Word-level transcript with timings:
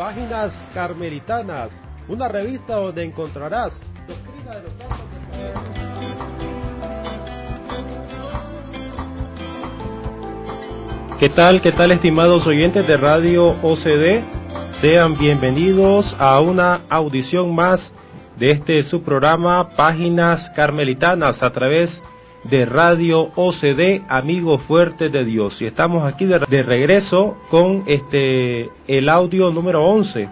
Páginas 0.00 0.66
Carmelitanas, 0.72 1.78
una 2.08 2.26
revista 2.26 2.76
donde 2.76 3.04
encontrarás 3.04 3.82
doctrina 4.08 4.56
de 4.56 4.62
los 4.62 4.72
santos 4.72 4.96
¿Qué 11.18 11.28
tal, 11.28 11.60
qué 11.60 11.70
tal 11.70 11.90
estimados 11.90 12.46
oyentes 12.46 12.88
de 12.88 12.96
Radio 12.96 13.48
OCD? 13.62 14.24
Sean 14.70 15.18
bienvenidos 15.18 16.16
a 16.18 16.40
una 16.40 16.80
audición 16.88 17.54
más 17.54 17.92
de 18.38 18.52
este 18.52 18.82
subprograma 18.82 19.68
Páginas 19.76 20.48
Carmelitanas 20.48 21.42
a 21.42 21.52
través 21.52 22.02
de 22.44 22.64
Radio 22.64 23.30
OCD, 23.34 24.02
Amigos 24.08 24.62
Fuertes 24.62 25.12
de 25.12 25.24
Dios. 25.24 25.60
Y 25.62 25.66
estamos 25.66 26.04
aquí 26.04 26.26
de, 26.26 26.62
regreso 26.62 27.36
con 27.48 27.84
este 27.86 28.70
el 28.88 29.08
audio 29.08 29.50
número 29.50 29.84
11. 29.84 30.28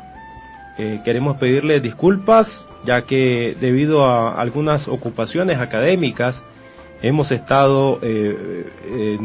Eh, 0.79 1.01
queremos 1.05 1.37
pedirle 1.37 1.81
disculpas 1.81 2.69
ya 2.85 3.03
que 3.03 3.57
debido 3.61 4.07
a 4.07 4.41
algunas 4.41 4.87
ocupaciones 4.87 5.59
académicas 5.59 6.45
hemos 7.03 7.33
estado 7.33 7.99
eh, 8.03 9.19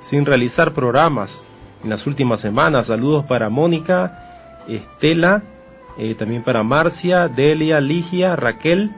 sin 0.00 0.26
realizar 0.26 0.72
programas 0.72 1.40
en 1.84 1.90
las 1.90 2.06
últimas 2.06 2.40
semanas. 2.40 2.86
Saludos 2.86 3.24
para 3.24 3.48
Mónica, 3.48 4.58
Estela, 4.68 5.42
eh, 5.98 6.14
también 6.14 6.42
para 6.42 6.62
Marcia, 6.62 7.28
Delia, 7.28 7.80
Ligia, 7.80 8.36
Raquel, 8.36 8.90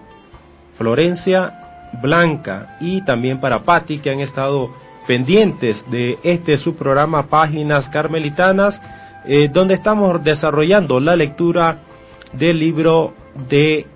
Florencia, 0.77 1.62
Blanca 2.01 2.77
y 2.81 3.03
también 3.03 3.41
para 3.41 3.63
Patti 3.63 3.99
que 3.99 4.11
han 4.11 4.21
estado 4.21 4.71
pendientes 5.07 5.91
de 5.91 6.19
este 6.23 6.57
subprograma 6.59 7.27
Páginas 7.27 7.89
Carmelitanas, 7.89 8.83
eh, 9.25 9.49
donde 9.53 9.75
estamos 9.75 10.23
desarrollando 10.23 11.01
la 11.01 11.17
lectura 11.17 11.79
del 12.33 12.59
libro 12.59 13.13
de 13.49 13.87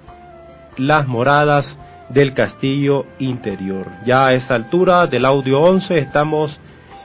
las 0.77 1.06
moradas 1.06 1.78
del 2.08 2.34
castillo 2.34 3.05
interior. 3.19 3.86
Ya 4.05 4.27
a 4.27 4.34
esa 4.34 4.55
altura 4.55 5.06
del 5.06 5.24
audio 5.24 5.61
11 5.61 5.98
estamos 5.98 6.61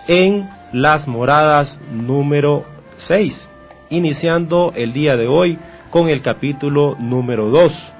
en 0.07 0.49
las 0.73 1.07
moradas 1.07 1.79
número 1.91 2.63
6, 2.97 3.49
iniciando 3.89 4.73
el 4.75 4.93
día 4.93 5.17
de 5.17 5.27
hoy 5.27 5.57
con 5.89 6.09
el 6.09 6.21
capítulo 6.21 6.95
número 6.99 7.49
2. 7.49 7.93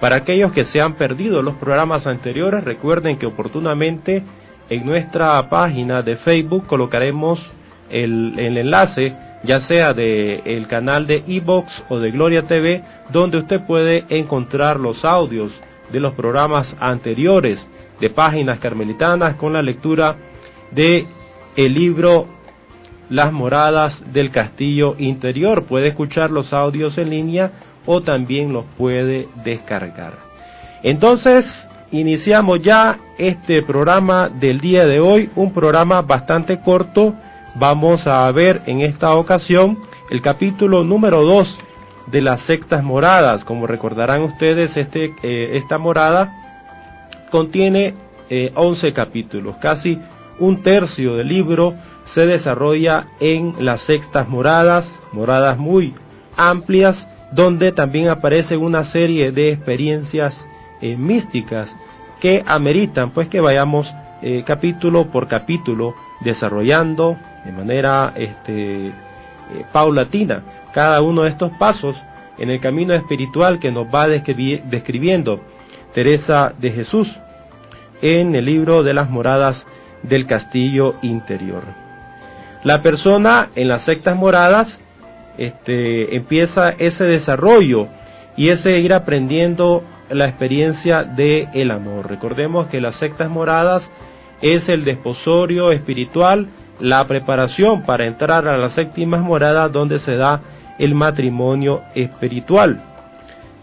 Para 0.00 0.16
aquellos 0.16 0.52
que 0.52 0.64
se 0.64 0.80
han 0.80 0.94
perdido 0.94 1.42
los 1.42 1.56
programas 1.56 2.06
anteriores, 2.06 2.64
recuerden 2.64 3.18
que 3.18 3.26
oportunamente 3.26 4.22
en 4.70 4.86
nuestra 4.86 5.48
página 5.48 6.02
de 6.02 6.16
Facebook 6.16 6.66
colocaremos 6.66 7.50
el, 7.90 8.38
enlace, 8.38 9.14
ya 9.42 9.60
sea 9.60 9.94
del 9.94 10.42
el 10.44 10.66
canal 10.66 11.06
de 11.06 11.24
Evox 11.26 11.82
o 11.88 11.98
de 11.98 12.10
Gloria 12.10 12.42
TV, 12.42 12.84
donde 13.10 13.38
usted 13.38 13.60
puede 13.60 14.04
encontrar 14.08 14.78
los 14.78 15.04
audios 15.04 15.60
de 15.90 16.00
los 16.00 16.12
programas 16.12 16.76
anteriores 16.78 17.68
de 17.98 18.10
páginas 18.10 18.58
carmelitanas 18.58 19.34
con 19.34 19.54
la 19.54 19.62
lectura 19.62 20.16
de 20.70 21.06
el 21.56 21.74
libro 21.74 22.26
las 23.10 23.32
moradas 23.32 24.12
del 24.12 24.30
castillo 24.30 24.94
interior. 24.98 25.64
Puede 25.64 25.88
escuchar 25.88 26.30
los 26.30 26.52
audios 26.52 26.98
en 26.98 27.10
línea 27.10 27.50
o 27.88 28.02
también 28.02 28.52
los 28.52 28.66
puede 28.76 29.26
descargar. 29.44 30.12
Entonces, 30.82 31.70
iniciamos 31.90 32.60
ya 32.60 32.98
este 33.16 33.62
programa 33.62 34.28
del 34.28 34.60
día 34.60 34.86
de 34.86 35.00
hoy, 35.00 35.30
un 35.34 35.52
programa 35.52 36.02
bastante 36.02 36.60
corto. 36.60 37.14
Vamos 37.54 38.06
a 38.06 38.30
ver 38.30 38.60
en 38.66 38.82
esta 38.82 39.14
ocasión 39.14 39.78
el 40.10 40.20
capítulo 40.20 40.84
número 40.84 41.24
2 41.24 41.58
de 42.08 42.20
las 42.20 42.42
sextas 42.42 42.84
moradas. 42.84 43.42
Como 43.42 43.66
recordarán 43.66 44.20
ustedes, 44.20 44.76
este, 44.76 45.14
eh, 45.22 45.52
esta 45.54 45.78
morada 45.78 46.34
contiene 47.30 47.94
11 48.54 48.88
eh, 48.88 48.92
capítulos, 48.92 49.56
casi 49.56 49.98
un 50.38 50.62
tercio 50.62 51.16
del 51.16 51.28
libro 51.28 51.74
se 52.04 52.26
desarrolla 52.26 53.06
en 53.18 53.54
las 53.58 53.80
sextas 53.80 54.28
moradas, 54.28 54.94
moradas 55.12 55.56
muy 55.56 55.94
amplias, 56.36 57.08
donde 57.32 57.72
también 57.72 58.08
aparecen 58.08 58.60
una 58.60 58.84
serie 58.84 59.32
de 59.32 59.52
experiencias 59.52 60.46
eh, 60.80 60.96
místicas 60.96 61.76
que 62.20 62.42
ameritan 62.46 63.10
pues 63.10 63.28
que 63.28 63.40
vayamos 63.40 63.94
eh, 64.22 64.42
capítulo 64.46 65.06
por 65.08 65.28
capítulo 65.28 65.94
desarrollando 66.20 67.16
de 67.44 67.52
manera 67.52 68.12
este, 68.16 68.88
eh, 68.88 68.92
paulatina 69.72 70.42
cada 70.72 71.02
uno 71.02 71.22
de 71.22 71.30
estos 71.30 71.52
pasos 71.56 72.02
en 72.38 72.50
el 72.50 72.60
camino 72.60 72.94
espiritual 72.94 73.58
que 73.58 73.70
nos 73.70 73.86
va 73.92 74.06
describiendo 74.08 75.40
Teresa 75.92 76.52
de 76.58 76.70
Jesús 76.70 77.18
en 78.02 78.34
el 78.34 78.44
libro 78.44 78.82
de 78.82 78.94
las 78.94 79.10
moradas 79.10 79.66
del 80.02 80.26
castillo 80.26 80.94
interior. 81.02 81.62
La 82.62 82.82
persona 82.82 83.48
en 83.56 83.68
las 83.68 83.82
sectas 83.82 84.16
moradas 84.16 84.80
este, 85.38 86.16
empieza 86.16 86.70
ese 86.70 87.04
desarrollo 87.04 87.88
y 88.36 88.48
ese 88.48 88.78
ir 88.80 88.92
aprendiendo 88.92 89.82
la 90.10 90.26
experiencia 90.26 91.04
del 91.04 91.48
el 91.54 91.70
amor. 91.70 92.08
Recordemos 92.08 92.66
que 92.68 92.80
las 92.80 92.96
sectas 92.96 93.30
moradas 93.30 93.90
es 94.42 94.68
el 94.68 94.84
desposorio 94.84 95.72
espiritual, 95.72 96.48
la 96.80 97.06
preparación 97.06 97.82
para 97.82 98.06
entrar 98.06 98.46
a 98.46 98.56
las 98.56 98.74
séptimas 98.74 99.20
moradas 99.20 99.72
donde 99.72 99.98
se 99.98 100.16
da 100.16 100.40
el 100.78 100.94
matrimonio 100.94 101.82
espiritual. 101.94 102.80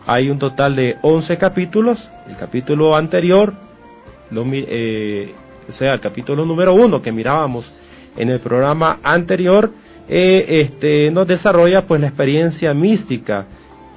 Hay 0.05 0.29
un 0.29 0.37
total 0.37 0.75
de 0.75 0.97
11 1.01 1.37
capítulos. 1.37 2.09
El 2.29 2.35
capítulo 2.35 2.95
anterior, 2.95 3.53
lo, 4.29 4.45
eh, 4.51 5.33
o 5.67 5.71
sea, 5.71 5.93
el 5.93 5.99
capítulo 5.99 6.45
número 6.45 6.73
1 6.73 7.01
que 7.01 7.11
mirábamos 7.11 7.71
en 8.17 8.29
el 8.29 8.39
programa 8.39 8.99
anterior, 9.03 9.71
eh, 10.07 10.45
este, 10.61 11.09
nos 11.11 11.27
desarrolla 11.27 11.85
pues 11.85 11.99
la 12.01 12.07
experiencia 12.07 12.73
mística 12.73 13.45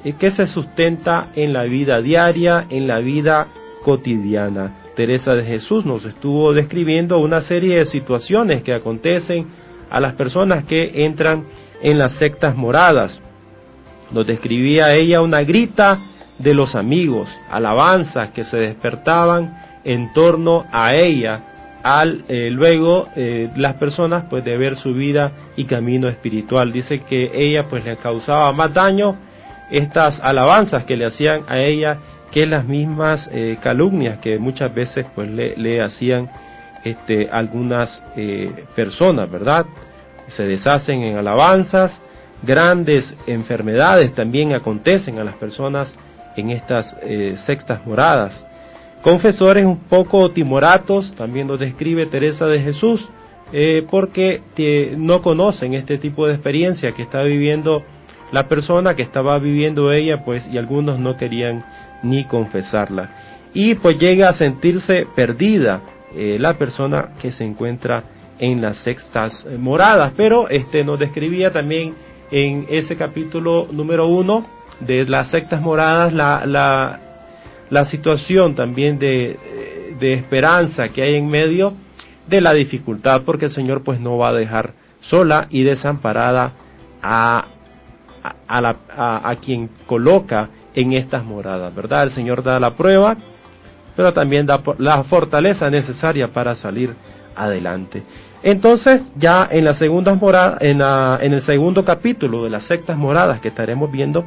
eh, 0.05 0.15
que 0.19 0.31
se 0.31 0.47
sustenta 0.47 1.31
en 1.35 1.53
la 1.53 1.65
vida 1.65 2.01
diaria, 2.01 2.67
en 2.71 2.87
la 2.87 2.99
vida 3.01 3.49
cotidiana. 3.83 4.75
Teresa 4.97 5.35
de 5.35 5.45
Jesús 5.45 5.85
nos 5.85 6.05
estuvo 6.07 6.53
describiendo 6.53 7.19
una 7.19 7.41
serie 7.41 7.79
de 7.79 7.87
situaciones 7.87 8.63
que 8.63 8.75
acontecen 8.75 9.47
a 9.91 10.01
las 10.01 10.15
personas 10.15 10.65
que 10.65 11.05
entran 11.05 11.45
en 11.83 11.99
las 11.99 12.13
sectas 12.13 12.57
moradas. 12.57 13.21
Nos 14.11 14.27
describía 14.27 14.95
ella 14.95 15.21
una 15.21 15.43
grita 15.43 15.99
de 16.39 16.55
los 16.55 16.75
amigos, 16.75 17.29
alabanzas 17.51 18.31
que 18.31 18.45
se 18.45 18.57
despertaban 18.57 19.63
en 19.85 20.13
torno 20.13 20.67
a 20.73 20.95
ella 20.95 21.48
al 21.83 22.25
eh, 22.29 22.51
luego 22.51 23.09
eh, 23.17 23.51
las 23.57 23.75
personas 23.75 24.25
pues 24.29 24.45
de 24.45 24.57
ver 24.57 24.77
su 24.77 24.95
vida 24.95 25.33
y 25.57 25.65
camino 25.65 26.09
espiritual. 26.09 26.73
Dice 26.73 27.01
que 27.01 27.31
ella 27.35 27.69
pues 27.69 27.85
le 27.85 27.97
causaba 27.97 28.53
más 28.53 28.73
daño 28.75 29.17
estas 29.71 30.21
alabanzas 30.21 30.85
que 30.85 30.97
le 30.97 31.07
hacían 31.07 31.43
a 31.49 31.61
ella 31.61 31.99
que 32.31 32.47
las 32.47 32.65
mismas 32.65 33.31
eh, 33.33 33.59
calumnias 33.63 34.19
que 34.19 34.39
muchas 34.39 34.75
veces 34.75 35.07
pues 35.15 35.31
le, 35.31 35.57
le 35.57 35.81
hacían 35.81 36.31
este 36.85 37.29
algunas 37.31 38.05
personas 38.77 39.29
verdad 39.29 39.67
se 40.29 40.47
deshacen 40.47 41.03
en 41.03 41.17
alabanzas 41.17 42.01
grandes 42.43 43.17
enfermedades 43.27 44.15
también 44.15 44.53
acontecen 44.53 45.19
a 45.19 45.25
las 45.25 45.35
personas 45.35 45.97
en 46.37 46.51
estas 46.51 46.97
sextas 47.35 47.85
moradas 47.85 48.47
confesores 49.03 49.65
un 49.65 49.79
poco 49.79 50.31
timoratos, 50.31 51.15
también 51.15 51.49
lo 51.49 51.57
describe 51.57 52.07
Teresa 52.07 52.47
de 52.47 52.61
Jesús, 52.61 53.09
eh, 53.53 53.87
porque 53.91 54.43
no 54.97 55.23
conocen 55.23 55.75
este 55.75 55.99
tipo 55.99 56.27
de 56.27 56.35
experiencia 56.35 56.93
que 56.93 57.03
está 57.03 57.23
viviendo 57.23 57.83
la 58.31 58.47
persona 58.49 58.95
que 58.95 59.03
estaba 59.03 59.39
viviendo 59.39 59.91
ella, 59.91 60.25
pues, 60.25 60.49
y 60.53 60.59
algunos 60.59 60.99
no 60.99 61.17
querían 61.17 61.65
ni 62.03 62.25
confesarla. 62.25 63.11
Y 63.55 63.75
pues 63.75 63.99
llega 63.99 64.29
a 64.29 64.35
sentirse 64.35 65.07
perdida 65.17 65.81
eh, 66.15 66.37
la 66.39 66.59
persona 66.59 67.11
que 67.21 67.33
se 67.33 67.45
encuentra 67.45 68.05
en 68.39 68.61
las 68.61 68.77
sextas 68.77 69.49
moradas, 69.59 70.13
pero 70.15 70.49
este 70.51 70.85
nos 70.85 70.99
describía 70.99 71.53
también 71.53 71.95
en 72.31 72.67
ese 72.69 72.97
capítulo 72.97 73.67
número 73.73 74.07
uno 74.07 74.45
de 74.81 75.07
las 75.07 75.31
sectas 75.31 75.63
moradas 75.63 76.13
la 76.13 77.08
la 77.71 77.85
situación 77.85 78.55
también 78.55 78.99
de, 78.99 79.31
eh, 79.31 79.97
de 79.99 80.15
esperanza 80.15 80.89
que 80.89 81.03
hay 81.03 81.15
en 81.15 81.29
medio 81.29 81.75
de 82.27 82.41
la 82.41 82.53
dificultad, 82.53 83.23
porque 83.23 83.47
el 83.47 83.51
Señor 83.51 83.83
pues 83.83 84.01
no 84.01 84.19
va 84.19 84.29
a 84.29 84.33
dejar 84.33 84.73
sola 85.01 85.47
y 85.51 85.63
desamparada 85.63 86.53
a, 87.03 87.47
a, 88.47 88.61
la, 88.61 88.77
a, 88.97 89.35
quien 89.37 89.71
coloca 89.87 90.51
en 90.75 90.93
estas 90.93 91.25
moradas, 91.25 91.75
¿verdad? 91.75 92.05
El 92.05 92.11
Señor 92.11 92.43
da 92.43 92.61
la 92.61 92.75
prueba, 92.75 93.17
pero 93.97 94.13
también 94.13 94.47
da 94.47 94.63
la 94.79 95.03
fortaleza 95.05 95.71
necesaria 95.71 96.29
para 96.29 96.55
salir 96.55 96.95
adelante. 97.35 98.03
Entonces, 98.43 99.13
ya 99.17 99.49
en 99.51 99.65
las 99.65 99.79
segundas 99.79 100.21
moradas, 100.21 100.59
en, 100.61 100.79
la, 100.79 101.19
en 101.21 101.33
el 101.33 101.41
segundo 101.41 101.85
capítulo 101.85 102.45
de 102.45 102.51
las 102.51 102.65
sectas 102.65 102.97
moradas 102.97 103.41
que 103.41 103.49
estaremos 103.49 103.91
viendo 103.91 104.27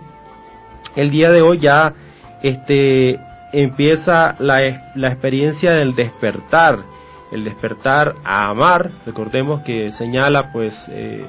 el 0.95 1.11
día 1.11 1.31
de 1.31 1.41
hoy, 1.41 1.59
ya 1.59 1.93
este 2.41 3.19
empieza 3.53 4.35
la, 4.39 4.91
la 4.95 5.07
experiencia 5.07 5.71
del 5.71 5.95
despertar, 5.95 6.79
el 7.31 7.43
despertar 7.43 8.15
a 8.23 8.49
amar, 8.49 8.91
recordemos 9.05 9.61
que 9.61 9.91
señala, 9.91 10.51
pues 10.51 10.87
eh, 10.89 11.25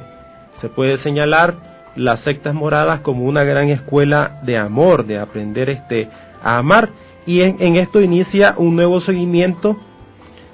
se 0.52 0.68
puede 0.68 0.96
señalar 0.96 1.54
las 1.94 2.20
sectas 2.20 2.54
moradas 2.54 3.00
como 3.00 3.24
una 3.24 3.44
gran 3.44 3.68
escuela 3.68 4.40
de 4.42 4.58
amor, 4.58 5.04
de 5.06 5.18
aprender 5.18 5.70
este, 5.70 6.08
a 6.42 6.58
amar, 6.58 6.90
y 7.26 7.42
en, 7.42 7.56
en 7.60 7.76
esto 7.76 8.00
inicia 8.00 8.54
un 8.56 8.74
nuevo 8.74 9.00
seguimiento, 9.00 9.76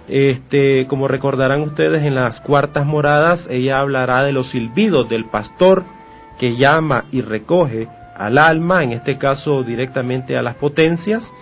este, 0.08 0.86
como 0.86 1.06
recordarán 1.06 1.60
ustedes 1.60 2.02
en 2.02 2.14
las 2.14 2.40
cuartas 2.40 2.86
moradas, 2.86 3.46
ella 3.50 3.80
hablará 3.80 4.22
de 4.22 4.32
los 4.32 4.48
silbidos 4.48 5.08
del 5.08 5.26
pastor 5.26 5.84
que 6.38 6.56
llama 6.56 7.04
y 7.12 7.20
recoge 7.20 7.88
al 8.16 8.38
alma, 8.38 8.82
en 8.82 8.92
este 8.92 9.18
caso 9.18 9.62
directamente 9.62 10.36
a 10.36 10.42
las 10.42 10.54
potencias, 10.54 11.32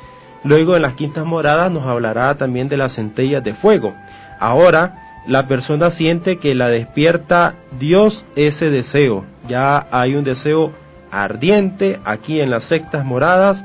Luego 0.47 0.77
en 0.77 0.83
las 0.83 0.95
quintas 0.95 1.27
moradas 1.27 1.73
nos 1.73 1.87
hablará 1.87 2.37
también 2.37 2.69
de 2.69 2.77
las 2.77 2.95
centellas 2.95 3.43
de 3.43 3.53
fuego. 3.53 3.95
Ahora 4.39 5.23
la 5.27 5.49
persona 5.49 5.91
siente 5.91 6.39
que 6.39 6.55
la 6.55 6.69
despierta 6.69 7.55
Dios 7.81 8.25
ese 8.37 8.71
deseo. 8.71 9.25
Ya 9.49 9.89
hay 9.91 10.15
un 10.15 10.23
deseo 10.23 10.71
ardiente 11.11 11.99
aquí 12.05 12.41
en 12.41 12.51
las 12.51 12.63
sextas 12.63 13.05
moradas 13.05 13.65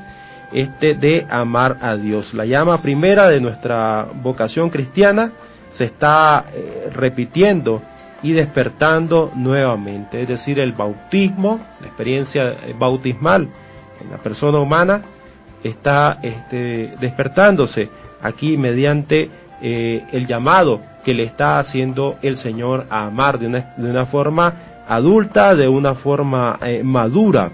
este 0.53 0.95
de 0.95 1.27
amar 1.29 1.77
a 1.81 1.97
Dios. 1.97 2.33
La 2.33 2.45
llama 2.45 2.81
primera 2.81 3.29
de 3.29 3.41
nuestra 3.41 4.07
vocación 4.23 4.71
cristiana 4.71 5.31
se 5.69 5.85
está 5.85 6.45
eh, 6.51 6.89
repitiendo 6.91 7.83
y 8.23 8.31
despertando 8.31 9.31
nuevamente, 9.35 10.21
es 10.21 10.27
decir, 10.27 10.59
el 10.59 10.73
bautismo, 10.73 11.59
la 11.79 11.87
experiencia 11.87 12.51
eh, 12.51 12.75
bautismal 12.77 13.49
en 14.01 14.11
la 14.11 14.17
persona 14.17 14.59
humana 14.59 15.01
está 15.63 16.19
este, 16.21 16.93
despertándose 16.99 17.89
aquí 18.21 18.57
mediante 18.57 19.29
eh, 19.61 20.03
el 20.11 20.27
llamado 20.27 20.81
que 21.03 21.13
le 21.13 21.23
está 21.23 21.59
haciendo 21.59 22.17
el 22.21 22.35
Señor 22.35 22.85
a 22.89 23.05
amar 23.05 23.39
de 23.39 23.47
una, 23.47 23.73
de 23.77 23.89
una 23.89 24.05
forma 24.05 24.53
adulta, 24.87 25.55
de 25.55 25.67
una 25.67 25.95
forma 25.95 26.59
eh, 26.61 26.81
madura. 26.83 27.51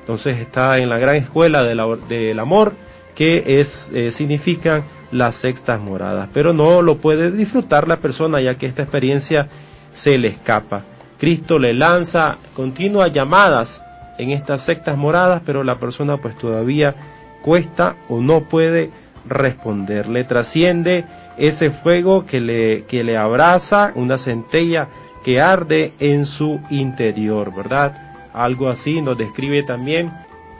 Entonces 0.00 0.38
está 0.38 0.78
en 0.78 0.88
la 0.88 0.98
gran 0.98 1.16
escuela 1.16 1.62
del 1.62 2.38
amor 2.38 2.72
que 3.14 3.60
es, 3.60 3.90
eh, 3.94 4.12
significan 4.12 4.82
las 5.12 5.36
sextas 5.36 5.80
moradas, 5.80 6.28
pero 6.32 6.52
no 6.52 6.82
lo 6.82 6.96
puede 6.96 7.30
disfrutar 7.30 7.86
la 7.88 7.98
persona 7.98 8.40
ya 8.40 8.54
que 8.54 8.66
esta 8.66 8.82
experiencia 8.82 9.48
se 9.92 10.18
le 10.18 10.28
escapa. 10.28 10.82
Cristo 11.18 11.58
le 11.58 11.74
lanza 11.74 12.38
continuas 12.54 13.12
llamadas 13.12 13.82
en 14.18 14.30
estas 14.30 14.62
sextas 14.62 14.96
moradas, 14.96 15.42
pero 15.44 15.64
la 15.64 15.74
persona 15.74 16.16
pues 16.16 16.36
todavía 16.36 16.94
cuesta 17.42 17.96
o 18.08 18.20
no 18.20 18.42
puede 18.42 18.90
responder. 19.26 20.08
Le 20.08 20.24
trasciende 20.24 21.04
ese 21.36 21.70
fuego 21.70 22.26
que 22.26 22.40
le, 22.40 22.84
que 22.84 23.04
le 23.04 23.16
abraza, 23.16 23.92
una 23.94 24.18
centella 24.18 24.88
que 25.24 25.40
arde 25.40 25.92
en 26.00 26.24
su 26.24 26.60
interior, 26.70 27.54
¿verdad? 27.54 28.12
Algo 28.32 28.68
así 28.68 29.02
nos 29.02 29.18
describe 29.18 29.62
también 29.62 30.10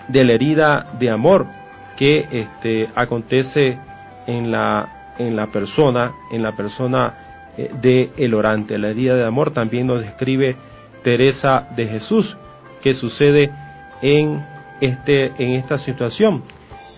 de 0.08 0.24
la 0.24 0.32
herida 0.32 0.86
de 0.98 1.10
amor 1.10 1.46
que 1.96 2.26
este, 2.30 2.88
acontece 2.94 3.78
en 4.26 4.50
la, 4.50 5.14
en 5.18 5.36
la 5.36 5.46
persona, 5.46 6.12
en 6.30 6.42
la 6.42 6.56
persona 6.56 7.14
eh, 7.56 7.70
de 7.80 8.10
el 8.16 8.34
orante. 8.34 8.78
La 8.78 8.88
herida 8.90 9.16
de 9.16 9.24
amor 9.24 9.52
también 9.52 9.86
nos 9.86 10.00
describe 10.00 10.56
Teresa 11.02 11.68
de 11.76 11.86
Jesús, 11.86 12.36
que 12.82 12.94
sucede 12.94 13.50
en, 14.02 14.44
este, 14.80 15.32
en 15.38 15.50
esta 15.52 15.78
situación 15.78 16.42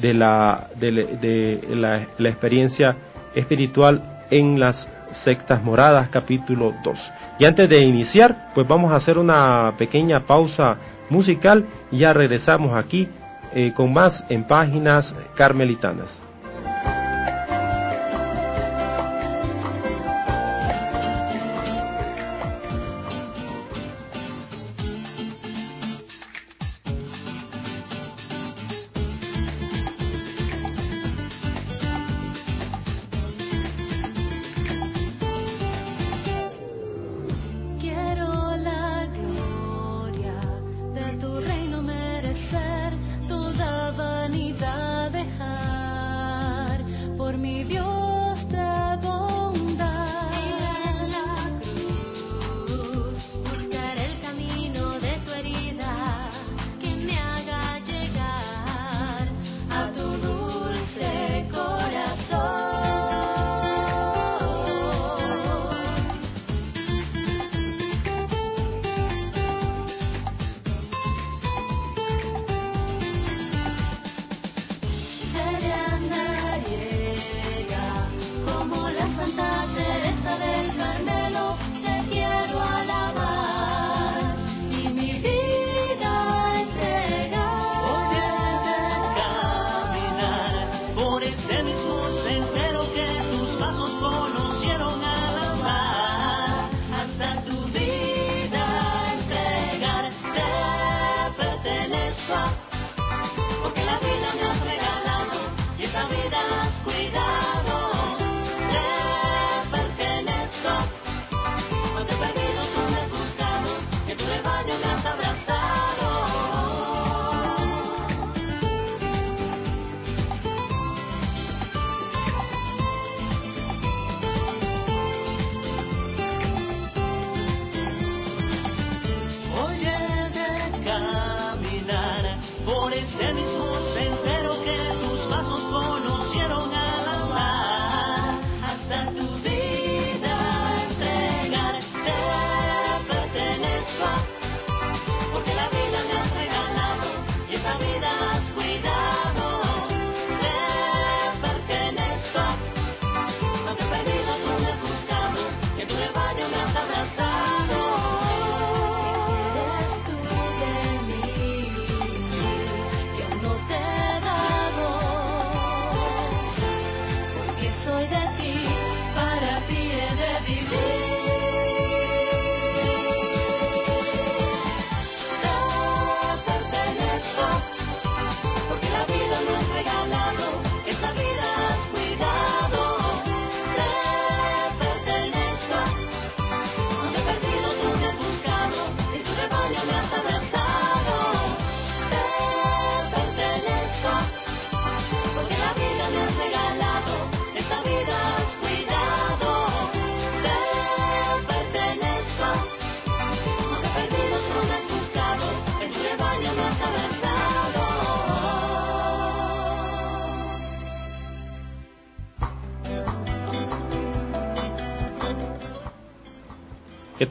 de 0.02 0.12
la, 0.12 0.68
de, 0.74 1.60
la, 1.70 2.06
la 2.18 2.28
experiencia 2.28 2.96
espiritual 3.34 4.02
en 4.30 4.60
las 4.60 4.88
sextas 5.12 5.62
moradas, 5.62 6.08
capítulo 6.10 6.74
2. 6.84 7.12
Y 7.38 7.44
antes 7.44 7.68
de 7.68 7.80
iniciar, 7.80 8.48
pues 8.54 8.66
vamos 8.68 8.92
a 8.92 8.96
hacer 8.96 9.16
una 9.16 9.74
pequeña 9.78 10.20
pausa 10.20 10.76
musical 11.08 11.66
y 11.90 11.98
ya 11.98 12.12
regresamos 12.12 12.76
aquí 12.76 13.08
eh, 13.54 13.72
con 13.74 13.92
más 13.92 14.24
en 14.28 14.44
páginas 14.44 15.14
carmelitanas. 15.34 16.22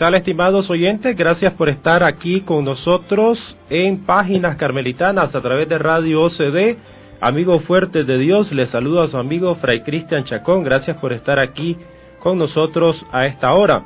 Estimados 0.10 0.72
oyentes? 0.72 1.16
Gracias 1.16 1.54
por 1.54 1.70
estar 1.70 2.04
aquí 2.04 2.42
con 2.42 2.66
nosotros 2.66 3.56
en 3.70 4.00
Páginas 4.00 4.56
Carmelitanas 4.56 5.36
a 5.36 5.42
través 5.42 5.70
de 5.70 5.78
Radio 5.78 6.24
OCD. 6.24 6.78
Amigos 7.22 7.64
fuertes 7.64 8.08
de 8.08 8.18
Dios, 8.18 8.52
les 8.52 8.72
saludo 8.72 9.04
a 9.04 9.08
su 9.08 9.20
amigo 9.20 9.54
Fray 9.54 9.82
Cristian 9.82 10.24
Chacón. 10.24 10.64
Gracias 10.64 11.00
por 11.00 11.14
estar 11.14 11.38
aquí 11.38 11.78
con 12.20 12.40
nosotros 12.40 13.06
a 13.12 13.28
esta 13.28 13.54
hora. 13.54 13.84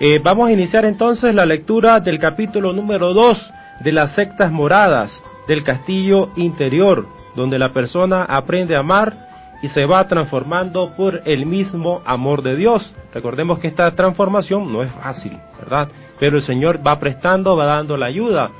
Eh, 0.00 0.20
vamos 0.24 0.48
a 0.48 0.52
iniciar 0.52 0.86
entonces 0.86 1.34
la 1.34 1.44
lectura 1.44 2.00
del 2.00 2.18
capítulo 2.18 2.72
número 2.72 3.12
2 3.12 3.50
de 3.80 3.92
las 3.92 4.12
sectas 4.12 4.50
moradas 4.50 5.22
del 5.46 5.62
castillo 5.62 6.30
interior, 6.36 7.06
donde 7.36 7.58
la 7.58 7.74
persona 7.74 8.24
aprende 8.24 8.74
a 8.74 8.78
amar 8.80 9.28
y 9.62 9.68
se 9.68 9.86
va 9.86 10.08
transformando 10.08 10.92
por 10.96 11.22
el 11.24 11.46
mismo 11.46 12.02
amor 12.04 12.42
de 12.42 12.56
Dios. 12.56 12.94
Recordemos 13.14 13.60
que 13.60 13.68
esta 13.68 13.94
transformación 13.94 14.72
no 14.72 14.82
es 14.82 14.90
fácil, 14.90 15.38
¿verdad? 15.58 15.88
Pero 16.18 16.36
el 16.36 16.42
Señor 16.42 16.84
va 16.84 16.98
prestando, 16.98 17.56
va 17.56 17.66
dando 17.66 17.96
la 17.96 18.06
ayuda 18.06 18.50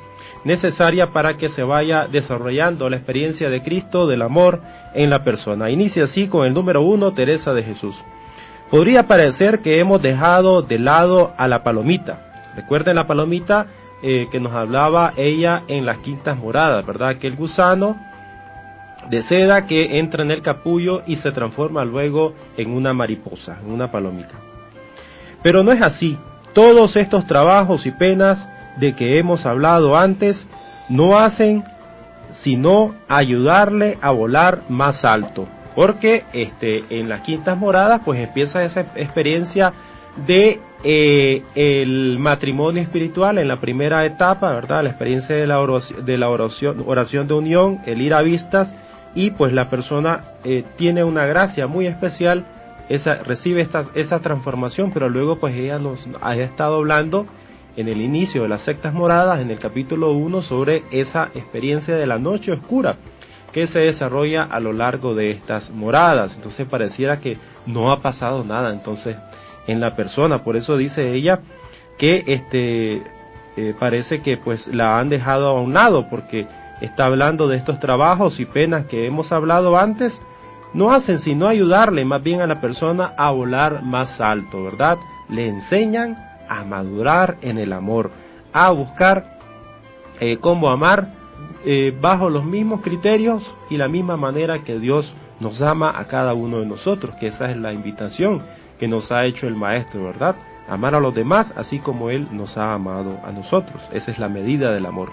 necesaria 0.45 1.13
para 1.13 1.37
que 1.37 1.49
se 1.49 1.63
vaya 1.63 2.07
desarrollando 2.11 2.89
la 2.89 2.97
experiencia 2.97 3.51
de 3.51 3.63
Cristo, 3.63 4.07
del 4.07 4.23
amor 4.23 4.61
en 4.95 5.11
la 5.11 5.25
persona. 5.25 5.71
Inicia 5.71 6.05
así 6.05 6.29
con 6.29 6.47
el 6.47 6.55
número 6.55 6.83
uno, 6.83 7.13
Teresa 7.13 7.53
de 7.53 7.63
Jesús. 7.63 7.97
Podría 8.71 9.07
parecer 9.07 9.61
que 9.61 9.79
hemos 9.79 10.01
dejado 10.01 10.63
de 10.63 10.79
lado 10.79 11.35
a 11.37 11.47
la 11.47 11.63
palomita. 11.63 12.53
Recuerden 12.57 12.97
la 12.97 13.07
palomita 13.07 13.67
eh, 14.03 14.29
que 14.31 14.41
nos 14.41 14.53
hablaba 14.53 15.13
ella 15.17 15.63
en 15.69 15.87
las 15.87 15.99
quintas 15.99 16.39
moradas, 16.39 16.87
¿verdad? 16.87 17.17
Que 17.17 17.27
el 17.27 17.37
gusano 17.37 17.97
de 19.11 19.23
seda 19.23 19.67
que 19.67 19.99
entra 19.99 20.23
en 20.23 20.31
el 20.31 20.43
capullo 20.43 21.03
y 21.07 21.17
se 21.17 21.33
transforma 21.33 21.85
luego 21.85 22.35
en 22.57 22.71
una 22.71 22.93
mariposa, 22.93 23.59
en 23.65 23.73
una 23.73 23.91
palomita. 23.91 24.35
Pero 25.43 25.63
no 25.63 25.73
es 25.73 25.83
así. 25.83 26.19
Todos 26.55 26.97
estos 26.97 27.27
trabajos 27.27 27.87
y 27.87 27.91
penas 27.91 28.49
de 28.77 28.95
que 28.95 29.19
hemos 29.19 29.47
hablado 29.47 29.97
antes 29.97 30.47
no 30.89 31.19
hacen 31.19 31.65
sino 32.33 32.95
ayudarle 33.09 33.99
a 34.01 34.11
volar 34.11 34.63
más 34.69 35.05
alto. 35.05 35.47
Porque 35.75 36.25
este, 36.33 36.85
en 36.91 37.09
las 37.09 37.23
quintas 37.23 37.57
moradas 37.59 38.01
pues 38.05 38.21
empieza 38.21 38.65
esa 38.65 38.81
experiencia 38.97 39.73
de 40.27 40.61
eh, 40.85 41.43
el 41.55 42.19
matrimonio 42.19 42.83
espiritual 42.83 43.39
en 43.39 43.49
la 43.49 43.57
primera 43.57 44.05
etapa, 44.05 44.53
¿verdad? 44.53 44.83
La 44.83 44.91
experiencia 44.91 45.35
de 45.35 45.47
la 45.47 45.61
oración, 45.61 46.05
de 46.05 46.19
la 46.19 46.29
oración, 46.29 46.83
oración 46.87 47.29
de 47.29 47.35
unión, 47.35 47.81
el 47.87 48.03
ir 48.03 48.13
a 48.13 48.21
vistas 48.21 48.75
y 49.15 49.31
pues 49.31 49.53
la 49.53 49.69
persona 49.71 50.21
eh, 50.45 50.65
tiene 50.77 51.05
una 51.05 51.27
gracia 51.27 51.67
muy 51.67 51.87
especial, 51.87 52.45
esa, 52.89 53.17
recibe 53.17 53.61
esta, 53.61 53.85
esa 53.95 54.21
transformación, 54.21 54.91
pero 54.93 55.09
luego 55.09 55.37
pues 55.37 55.55
ella 55.55 55.79
nos 55.79 56.09
ha 56.21 56.37
estado 56.37 56.77
hablando 56.77 57.27
en 57.77 57.89
el 57.89 58.01
inicio 58.01 58.43
de 58.43 58.49
las 58.49 58.63
sectas 58.63 58.93
moradas, 58.93 59.41
en 59.41 59.51
el 59.51 59.59
capítulo 59.59 60.13
1, 60.13 60.43
sobre 60.43 60.83
esa 60.91 61.31
experiencia 61.35 61.97
de 61.97 62.07
la 62.07 62.19
noche 62.19 62.53
oscura 62.53 62.97
que 63.53 63.67
se 63.67 63.81
desarrolla 63.81 64.43
a 64.45 64.61
lo 64.61 64.73
largo 64.73 65.15
de 65.15 65.31
estas 65.31 65.71
moradas. 65.71 66.37
Entonces 66.37 66.67
pareciera 66.67 67.21
que 67.21 67.37
no 67.67 67.93
ha 67.93 68.01
pasado 68.01 68.45
nada 68.45 68.73
entonces 68.73 69.17
en 69.67 69.81
la 69.81 69.95
persona. 69.95 70.43
Por 70.43 70.57
eso 70.57 70.77
dice 70.77 71.13
ella 71.13 71.41
que 71.99 72.25
este 72.27 73.03
eh, 73.57 73.75
parece 73.79 74.21
que 74.21 74.39
pues 74.39 74.69
la 74.69 74.99
han 74.99 75.11
dejado 75.11 75.49
a 75.49 75.61
un 75.61 75.75
lado 75.75 76.09
porque 76.09 76.47
está 76.83 77.07
hablando 77.07 77.49
de 77.49 77.57
estos 77.57 77.79
trabajos 77.79 78.41
y 78.41 78.45
penas 78.45 78.87
que 78.87 79.07
hemos 79.07 79.31
hablado 79.33 79.79
antes, 79.79 80.21
no 80.75 80.91
hacen 80.91 81.19
sino 81.19 81.47
ayudarle 81.47 82.05
más 82.05 82.23
bien 82.23 82.41
a 82.41 82.47
la 82.47 82.61
persona 82.61 83.15
a 83.17 83.31
volar 83.31 83.83
más 83.83 84.21
alto, 84.21 84.65
¿verdad? 84.65 84.99
Le 85.29 85.47
enseñan 85.47 86.19
a 86.49 86.65
madurar 86.65 87.39
en 87.41 87.59
el 87.59 87.73
amor, 87.73 88.11
a 88.53 88.71
buscar 88.71 89.39
eh, 90.19 90.39
cómo 90.39 90.71
amar 90.71 91.11
eh, 91.65 91.97
bajo 92.01 92.31
los 92.31 92.45
mismos 92.45 92.81
criterios 92.81 93.55
y 93.71 93.77
la 93.77 93.89
misma 93.89 94.17
manera 94.17 94.65
que 94.65 94.79
Dios 94.79 95.15
nos 95.39 95.63
ama 95.63 95.93
a 95.97 96.07
cada 96.07 96.35
uno 96.35 96.61
de 96.61 96.67
nosotros, 96.67 97.15
que 97.17 97.29
esa 97.29 97.51
es 97.51 97.57
la 97.57 97.73
invitación 97.73 98.43
que 98.79 98.89
nos 98.89 99.13
ha 99.13 99.25
hecho 99.25 99.47
el 99.47 99.55
Maestro, 99.55 100.05
¿verdad? 100.05 100.35
Amar 100.69 100.97
a 100.97 101.01
los 101.01 101.15
demás 101.15 101.55
así 101.57 101.79
como 101.79 102.11
Él 102.11 102.27
nos 102.33 102.57
ha 102.57 102.75
amado 102.75 103.21
a 103.25 103.31
nosotros. 103.31 103.81
Esa 103.93 104.11
es 104.11 104.19
la 104.19 104.29
medida 104.29 104.73
del 104.73 104.87
amor. 104.87 105.13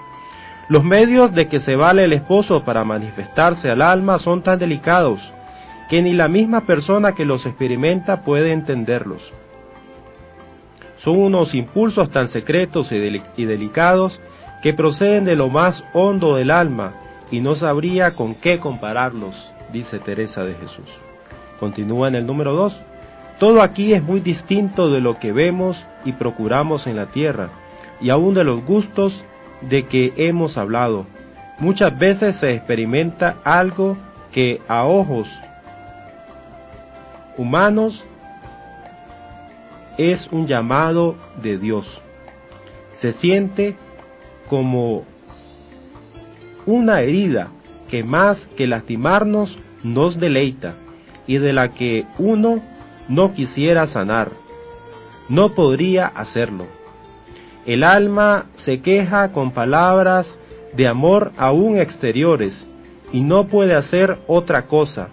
Los 0.69 0.83
medios 0.83 1.33
de 1.33 1.47
que 1.47 1.59
se 1.59 1.75
vale 1.75 2.03
el 2.03 2.13
esposo 2.13 2.63
para 2.63 2.83
manifestarse 2.83 3.71
al 3.71 3.81
alma 3.81 4.19
son 4.19 4.43
tan 4.43 4.59
delicados 4.59 5.33
que 5.89 6.03
ni 6.03 6.13
la 6.13 6.27
misma 6.27 6.61
persona 6.61 7.15
que 7.15 7.25
los 7.25 7.47
experimenta 7.47 8.21
puede 8.21 8.51
entenderlos. 8.51 9.33
Son 10.97 11.17
unos 11.17 11.55
impulsos 11.55 12.11
tan 12.11 12.27
secretos 12.27 12.91
y, 12.91 12.99
delicados 13.45 14.21
que 14.61 14.75
proceden 14.75 15.25
de 15.25 15.35
lo 15.35 15.49
más 15.49 15.83
hondo 15.93 16.35
del 16.35 16.51
alma 16.51 16.93
y 17.31 17.39
no 17.39 17.55
sabría 17.55 18.11
con 18.13 18.35
qué 18.35 18.59
compararlos, 18.59 19.51
dice 19.73 19.97
Teresa 19.97 20.43
de 20.43 20.53
Jesús. 20.53 20.89
Continúa 21.59 22.09
en 22.09 22.15
el 22.15 22.27
número 22.27 22.53
2. 22.53 22.79
Todo 23.39 23.63
aquí 23.63 23.93
es 23.93 24.03
muy 24.03 24.19
distinto 24.19 24.91
de 24.91 25.01
lo 25.01 25.17
que 25.17 25.31
vemos 25.31 25.87
y 26.05 26.11
procuramos 26.11 26.85
en 26.85 26.95
la 26.95 27.07
tierra, 27.07 27.49
y 27.99 28.11
aun 28.11 28.35
de 28.35 28.43
los 28.43 28.63
gustos 28.63 29.23
de 29.61 29.85
que 29.85 30.13
hemos 30.17 30.57
hablado. 30.57 31.05
Muchas 31.59 31.97
veces 31.97 32.37
se 32.37 32.53
experimenta 32.53 33.35
algo 33.43 33.97
que 34.31 34.61
a 34.67 34.85
ojos 34.85 35.29
humanos 37.37 38.03
es 39.97 40.29
un 40.31 40.47
llamado 40.47 41.15
de 41.41 41.57
Dios. 41.57 42.01
Se 42.91 43.11
siente 43.11 43.75
como 44.49 45.03
una 46.65 47.01
herida 47.01 47.49
que 47.89 48.03
más 48.03 48.47
que 48.55 48.67
lastimarnos 48.67 49.57
nos 49.83 50.19
deleita 50.19 50.75
y 51.27 51.37
de 51.37 51.53
la 51.53 51.69
que 51.69 52.05
uno 52.17 52.61
no 53.07 53.33
quisiera 53.33 53.87
sanar. 53.87 54.31
No 55.27 55.53
podría 55.53 56.07
hacerlo 56.07 56.78
el 57.69 57.83
alma 57.83 58.47
se 58.55 58.81
queja 58.81 59.31
con 59.31 59.51
palabras 59.51 60.39
de 60.73 60.87
amor 60.87 61.31
aún 61.37 61.77
exteriores 61.77 62.65
y 63.13 63.21
no 63.21 63.45
puede 63.45 63.75
hacer 63.75 64.17
otra 64.25 64.65
cosa. 64.65 65.09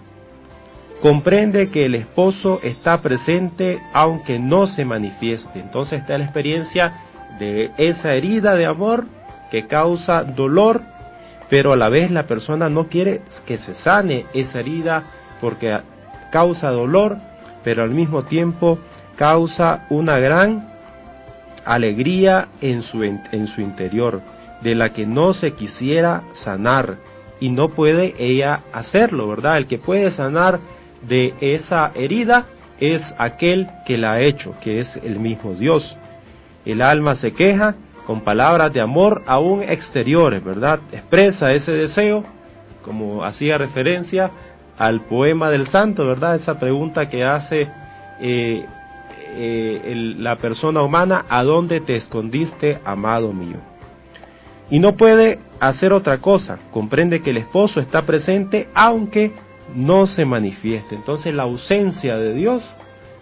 Comprende 0.99 1.69
que 1.69 1.85
el 1.85 1.93
esposo 1.93 2.59
está 2.63 3.03
presente 3.03 3.79
aunque 3.93 4.39
no 4.39 4.65
se 4.65 4.85
manifieste. 4.85 5.59
Entonces 5.59 6.01
está 6.01 6.17
la 6.17 6.23
experiencia 6.23 6.93
de 7.37 7.69
esa 7.77 8.15
herida 8.15 8.55
de 8.55 8.65
amor 8.65 9.05
que 9.51 9.67
causa 9.67 10.23
dolor, 10.23 10.81
pero 11.51 11.73
a 11.73 11.77
la 11.77 11.89
vez 11.89 12.09
la 12.09 12.25
persona 12.25 12.69
no 12.69 12.87
quiere 12.87 13.21
que 13.45 13.59
se 13.59 13.75
sane 13.75 14.25
esa 14.33 14.61
herida 14.61 15.03
porque 15.39 15.77
causa 16.31 16.71
dolor, 16.71 17.17
pero 17.63 17.83
al 17.83 17.91
mismo 17.91 18.23
tiempo 18.23 18.79
causa 19.15 19.85
una 19.91 20.17
gran 20.17 20.76
alegría 21.67 22.47
en 22.61 22.81
su, 22.81 23.03
en 23.03 23.47
su 23.47 23.61
interior, 23.61 24.21
de 24.61 24.73
la 24.73 24.93
que 24.93 25.05
no 25.05 25.33
se 25.33 25.53
quisiera 25.53 26.23
sanar 26.33 26.97
y 27.39 27.49
no 27.49 27.69
puede 27.69 28.15
ella 28.17 28.61
hacerlo, 28.73 29.27
¿verdad? 29.27 29.57
El 29.57 29.67
que 29.67 29.77
puede 29.77 30.09
sanar 30.09 30.59
de 31.07 31.35
esa 31.41 31.91
herida 31.93 32.45
es 32.79 33.13
aquel 33.17 33.67
que 33.85 33.97
la 33.97 34.13
ha 34.13 34.21
hecho, 34.21 34.55
que 34.61 34.79
es 34.79 34.97
el 34.97 35.19
mismo 35.19 35.53
Dios. 35.53 35.95
El 36.65 36.81
alma 36.81 37.15
se 37.15 37.31
queja 37.31 37.75
con 38.05 38.21
palabras 38.21 38.73
de 38.73 38.81
amor 38.81 39.23
aún 39.27 39.61
exteriores, 39.63 40.43
¿verdad? 40.43 40.79
Expresa 40.91 41.53
ese 41.53 41.73
deseo, 41.73 42.23
como 42.81 43.23
hacía 43.25 43.57
referencia 43.57 44.31
al 44.77 45.01
poema 45.01 45.49
del 45.49 45.67
santo, 45.67 46.05
¿verdad? 46.05 46.35
Esa 46.35 46.59
pregunta 46.59 47.09
que 47.09 47.23
hace 47.23 47.67
eh, 48.19 48.65
eh, 49.29 50.15
la 50.17 50.37
persona 50.37 50.81
humana, 50.81 51.25
¿a 51.29 51.43
dónde 51.43 51.79
te 51.79 51.95
escondiste, 51.95 52.79
amado 52.85 53.33
mío? 53.33 53.57
Y 54.69 54.79
no 54.79 54.95
puede 54.95 55.39
hacer 55.59 55.93
otra 55.93 56.17
cosa, 56.17 56.59
comprende 56.71 57.21
que 57.21 57.29
el 57.29 57.37
esposo 57.37 57.79
está 57.79 58.05
presente 58.05 58.67
aunque 58.73 59.31
no 59.75 60.07
se 60.07 60.25
manifieste. 60.25 60.95
Entonces 60.95 61.33
la 61.33 61.43
ausencia 61.43 62.17
de 62.17 62.33
Dios 62.33 62.63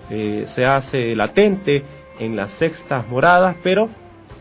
eh, 0.09 0.45
se 0.47 0.65
hace 0.65 1.15
latente 1.15 1.83
en 2.19 2.35
las 2.35 2.51
sextas 2.51 3.07
moradas, 3.07 3.55
pero 3.63 3.89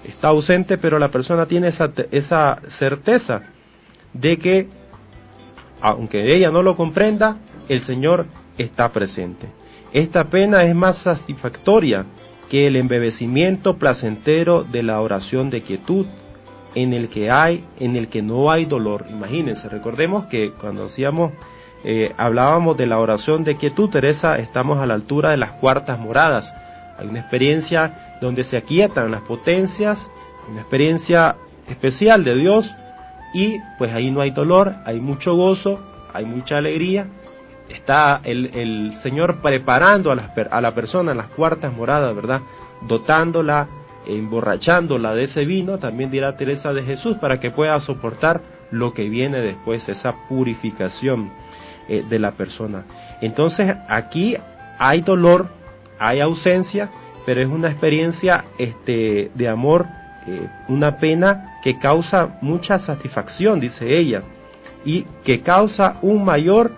está 0.04 0.28
ausente, 0.28 0.78
pero 0.78 0.98
la 0.98 1.08
persona 1.08 1.46
tiene 1.46 1.68
esa, 1.68 1.90
esa 2.10 2.60
certeza 2.66 3.42
de 4.12 4.36
que, 4.38 4.68
aunque 5.80 6.34
ella 6.34 6.50
no 6.50 6.62
lo 6.62 6.76
comprenda, 6.76 7.36
el 7.68 7.80
Señor 7.80 8.26
está 8.58 8.90
presente. 8.92 9.48
Esta 9.94 10.24
pena 10.24 10.64
es 10.64 10.74
más 10.74 10.98
satisfactoria 10.98 12.04
que 12.50 12.66
el 12.66 12.74
embebecimiento 12.74 13.76
placentero 13.76 14.64
de 14.64 14.82
la 14.82 15.00
oración 15.00 15.50
de 15.50 15.62
quietud 15.62 16.06
en 16.74 16.92
el 16.92 17.08
que 17.08 17.30
hay, 17.30 17.64
en 17.78 17.94
el 17.94 18.08
que 18.08 18.20
no 18.20 18.50
hay 18.50 18.64
dolor. 18.64 19.06
Imagínense, 19.08 19.68
recordemos 19.68 20.26
que 20.26 20.50
cuando 20.50 20.86
hacíamos, 20.86 21.30
eh, 21.84 22.12
hablábamos 22.16 22.76
de 22.76 22.88
la 22.88 22.98
oración 22.98 23.44
de 23.44 23.54
quietud, 23.54 23.88
Teresa, 23.88 24.36
estamos 24.40 24.78
a 24.78 24.86
la 24.86 24.94
altura 24.94 25.30
de 25.30 25.36
las 25.36 25.52
cuartas 25.52 25.96
moradas. 25.96 26.52
Hay 26.98 27.06
una 27.06 27.20
experiencia 27.20 28.16
donde 28.20 28.42
se 28.42 28.56
aquietan 28.56 29.12
las 29.12 29.20
potencias, 29.20 30.10
una 30.50 30.62
experiencia 30.62 31.36
especial 31.68 32.24
de 32.24 32.34
Dios 32.34 32.74
y 33.32 33.58
pues 33.78 33.92
ahí 33.92 34.10
no 34.10 34.22
hay 34.22 34.32
dolor, 34.32 34.74
hay 34.86 34.98
mucho 34.98 35.36
gozo, 35.36 35.80
hay 36.12 36.24
mucha 36.24 36.58
alegría. 36.58 37.06
Está 37.68 38.20
el, 38.24 38.92
Señor 38.94 39.38
preparando 39.38 40.10
a 40.10 40.14
la, 40.14 40.32
a 40.50 40.60
la 40.60 40.74
persona 40.74 41.12
en 41.12 41.18
las 41.18 41.28
cuartas 41.28 41.72
moradas, 41.72 42.14
¿verdad? 42.14 42.40
Dotándola, 42.82 43.68
emborrachándola 44.06 45.14
de 45.14 45.24
ese 45.24 45.46
vino, 45.46 45.78
también 45.78 46.10
dirá 46.10 46.36
Teresa 46.36 46.72
de 46.72 46.82
Jesús, 46.82 47.16
para 47.18 47.40
que 47.40 47.50
pueda 47.50 47.78
soportar 47.80 48.42
lo 48.70 48.92
que 48.92 49.08
viene 49.08 49.38
después, 49.38 49.88
esa 49.88 50.14
purificación 50.28 51.30
eh, 51.88 52.04
de 52.08 52.18
la 52.18 52.32
persona. 52.32 52.84
Entonces 53.20 53.74
aquí 53.88 54.36
hay 54.78 55.00
dolor, 55.00 55.48
hay 55.98 56.20
ausencia, 56.20 56.90
pero 57.24 57.40
es 57.40 57.46
una 57.46 57.70
experiencia 57.70 58.44
este, 58.58 59.30
de 59.34 59.48
amor, 59.48 59.86
eh, 60.26 60.48
una 60.68 60.98
pena 60.98 61.58
que 61.62 61.78
causa 61.78 62.38
mucha 62.40 62.78
satisfacción, 62.78 63.60
dice 63.60 63.96
ella, 63.96 64.22
y 64.84 65.02
que 65.24 65.40
causa 65.40 65.94
un 66.02 66.24
mayor 66.24 66.72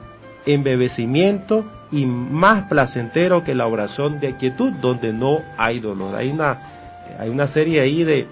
embebecimiento 0.47 1.65
y 1.91 2.07
más 2.07 2.65
placentero 2.65 3.45
que 3.45 3.55
la 3.55 3.67
oración 3.67 4.21
de 4.21 4.35
quietud 4.35 4.73
donde 4.73 5.13
no 5.13 5.43
hay 5.57 5.81
dolor. 5.81 6.15
Hay 6.17 6.31
una, 6.31 6.59
hay 7.19 7.29
una 7.29 7.47
serie 7.47 7.81
ahí 7.81 8.05
de, 8.05 8.27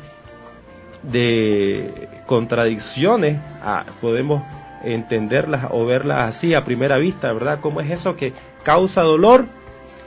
de 1.02 2.08
contradicciones, 2.26 3.38
ah, 3.62 3.84
podemos 4.00 4.42
entenderlas 4.84 5.66
o 5.70 5.84
verlas 5.86 6.28
así 6.28 6.54
a 6.54 6.64
primera 6.64 6.98
vista, 6.98 7.32
¿verdad? 7.32 7.58
¿Cómo 7.60 7.80
es 7.80 7.90
eso 7.90 8.16
que 8.16 8.32
causa 8.62 9.02
dolor? 9.02 9.46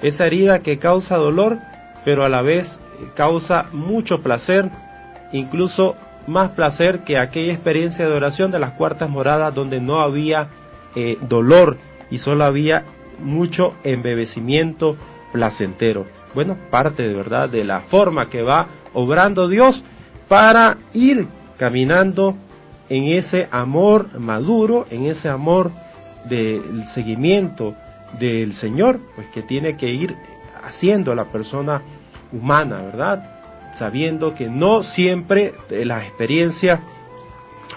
Esa 0.02 0.28
herida 0.28 0.60
que 0.60 0.78
causa 0.78 1.18
dolor, 1.18 1.58
pero 2.06 2.24
a 2.24 2.30
la 2.30 2.42
vez 2.42 2.80
causa 3.16 3.66
mucho 3.72 4.20
placer, 4.20 4.70
incluso 5.32 5.96
más 6.28 6.52
placer 6.52 7.00
que 7.00 7.18
aquella 7.18 7.54
experiencia 7.54 8.08
de 8.08 8.14
oración 8.14 8.52
de 8.52 8.60
las 8.60 8.72
cuartas 8.72 9.10
moradas 9.10 9.56
donde 9.56 9.80
no 9.80 10.00
había 10.00 10.50
eh, 10.96 11.18
dolor 11.22 11.78
y 12.10 12.18
solo 12.20 12.44
había 12.44 12.86
mucho 13.20 13.74
embebecimiento 13.84 14.96
placentero. 15.32 16.06
Bueno, 16.34 16.58
parte 16.70 17.08
de 17.08 17.14
verdad 17.14 17.50
de 17.50 17.64
la 17.64 17.80
forma 17.80 18.30
que 18.30 18.42
va 18.42 18.68
obrando 18.94 19.48
Dios 19.48 19.84
para 20.28 20.78
ir 20.94 21.28
caminando 21.58 22.36
en 22.90 23.06
ese 23.06 23.48
amor 23.52 24.20
maduro, 24.20 24.86
en 24.92 25.06
ese 25.06 25.30
amor 25.30 25.72
del 26.26 26.86
seguimiento 26.88 27.76
del 28.20 28.54
Señor, 28.54 29.00
pues 29.16 29.28
que 29.30 29.42
tiene 29.42 29.78
que 29.78 29.90
ir 29.90 30.16
haciendo 30.64 31.16
la 31.16 31.26
persona 31.26 31.82
humana, 32.32 32.82
¿verdad? 32.82 33.74
Sabiendo 33.74 34.34
que 34.34 34.48
no 34.48 34.84
siempre 34.84 35.54
las 35.70 36.04
experiencias 36.04 36.80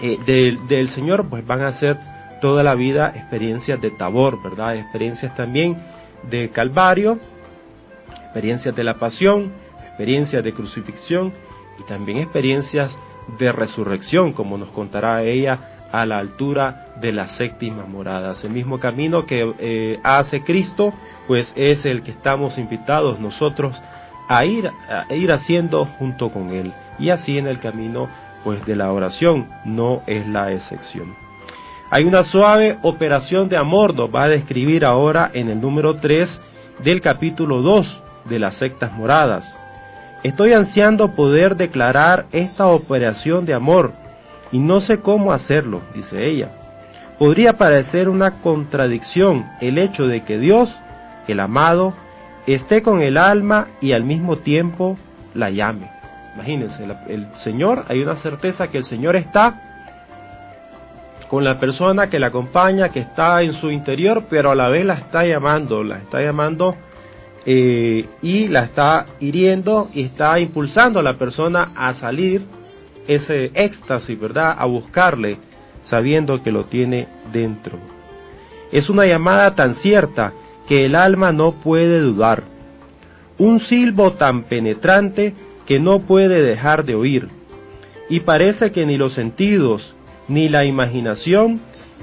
eh, 0.00 0.18
del, 0.24 0.66
del, 0.66 0.88
Señor 0.88 1.28
pues 1.28 1.46
van 1.46 1.62
a 1.62 1.72
ser 1.72 1.98
toda 2.40 2.62
la 2.62 2.74
vida 2.74 3.12
experiencias 3.14 3.80
de 3.80 3.90
tabor, 3.90 4.42
¿verdad? 4.42 4.76
Experiencias 4.76 5.34
también 5.34 5.76
de 6.28 6.50
Calvario, 6.50 7.18
experiencias 8.22 8.74
de 8.74 8.84
la 8.84 8.94
pasión, 8.94 9.52
experiencias 9.86 10.42
de 10.42 10.52
crucifixión 10.52 11.32
y 11.78 11.82
también 11.84 12.18
experiencias 12.18 12.98
de 13.38 13.52
resurrección, 13.52 14.32
como 14.32 14.58
nos 14.58 14.68
contará 14.70 15.22
ella 15.22 15.58
a 15.92 16.06
la 16.06 16.18
altura 16.18 16.94
de 17.00 17.12
las 17.12 17.32
séptimas 17.32 17.88
moradas. 17.88 18.44
El 18.44 18.52
mismo 18.52 18.78
camino 18.78 19.26
que 19.26 19.54
eh, 19.58 20.00
hace 20.02 20.42
Cristo, 20.42 20.92
pues 21.26 21.52
es 21.56 21.84
el 21.84 22.02
que 22.02 22.12
estamos 22.12 22.58
invitados 22.58 23.20
nosotros 23.20 23.82
a 24.28 24.44
ir, 24.44 24.70
a 24.88 25.12
ir 25.12 25.32
haciendo 25.32 25.84
junto 25.84 26.30
con 26.30 26.50
Él. 26.50 26.72
Y 26.98 27.10
así 27.10 27.38
en 27.38 27.48
el 27.48 27.58
camino, 27.58 28.08
pues 28.44 28.64
de 28.66 28.76
la 28.76 28.92
oración 28.92 29.48
no 29.64 30.02
es 30.06 30.26
la 30.28 30.52
excepción. 30.52 31.14
Hay 31.92 32.04
una 32.04 32.22
suave 32.22 32.78
operación 32.82 33.48
de 33.48 33.56
amor, 33.56 33.96
nos 33.96 34.14
va 34.14 34.22
a 34.22 34.28
describir 34.28 34.84
ahora 34.84 35.28
en 35.34 35.48
el 35.48 35.60
número 35.60 35.96
3 35.96 36.40
del 36.84 37.00
capítulo 37.00 37.62
2 37.62 38.00
de 38.26 38.38
las 38.38 38.54
sectas 38.54 38.92
moradas. 38.92 39.56
Estoy 40.22 40.52
ansiando 40.52 41.16
poder 41.16 41.56
declarar 41.56 42.26
esta 42.30 42.68
operación 42.68 43.44
de 43.44 43.54
amor 43.54 43.92
y 44.52 44.60
no 44.60 44.78
sé 44.78 45.00
cómo 45.00 45.32
hacerlo, 45.32 45.80
dice 45.92 46.26
ella. 46.26 46.52
Podría 47.18 47.58
parecer 47.58 48.08
una 48.08 48.30
contradicción 48.40 49.50
el 49.60 49.76
hecho 49.76 50.06
de 50.06 50.22
que 50.22 50.38
Dios, 50.38 50.78
el 51.26 51.40
amado, 51.40 51.92
esté 52.46 52.82
con 52.82 53.02
el 53.02 53.16
alma 53.16 53.66
y 53.80 53.92
al 53.92 54.04
mismo 54.04 54.36
tiempo 54.36 54.96
la 55.34 55.50
llame. 55.50 55.90
Imagínense, 56.36 56.86
el 57.08 57.26
Señor, 57.34 57.84
hay 57.88 58.00
una 58.00 58.14
certeza 58.14 58.68
que 58.68 58.78
el 58.78 58.84
Señor 58.84 59.16
está 59.16 59.69
con 61.30 61.44
la 61.44 61.60
persona 61.60 62.10
que 62.10 62.18
la 62.18 62.26
acompaña, 62.26 62.88
que 62.88 62.98
está 62.98 63.42
en 63.42 63.52
su 63.52 63.70
interior, 63.70 64.24
pero 64.28 64.50
a 64.50 64.56
la 64.56 64.68
vez 64.68 64.84
la 64.84 64.94
está 64.94 65.24
llamando, 65.24 65.84
la 65.84 65.98
está 65.98 66.20
llamando 66.20 66.74
eh, 67.46 68.04
y 68.20 68.48
la 68.48 68.64
está 68.64 69.06
hiriendo 69.20 69.88
y 69.94 70.02
está 70.02 70.40
impulsando 70.40 70.98
a 70.98 71.04
la 71.04 71.14
persona 71.14 71.70
a 71.76 71.94
salir 71.94 72.42
ese 73.06 73.52
éxtasis, 73.54 74.18
¿verdad? 74.18 74.56
A 74.58 74.66
buscarle 74.66 75.36
sabiendo 75.82 76.42
que 76.42 76.50
lo 76.50 76.64
tiene 76.64 77.06
dentro. 77.32 77.78
Es 78.72 78.90
una 78.90 79.06
llamada 79.06 79.54
tan 79.54 79.74
cierta 79.74 80.32
que 80.66 80.84
el 80.84 80.96
alma 80.96 81.30
no 81.30 81.52
puede 81.52 82.00
dudar. 82.00 82.42
Un 83.38 83.60
silbo 83.60 84.14
tan 84.14 84.42
penetrante 84.42 85.34
que 85.64 85.78
no 85.78 86.00
puede 86.00 86.42
dejar 86.42 86.84
de 86.84 86.96
oír. 86.96 87.28
Y 88.08 88.20
parece 88.20 88.72
que 88.72 88.84
ni 88.84 88.96
los 88.96 89.12
sentidos, 89.12 89.94
ni 90.30 90.48
la 90.48 90.64
imaginación, 90.64 91.60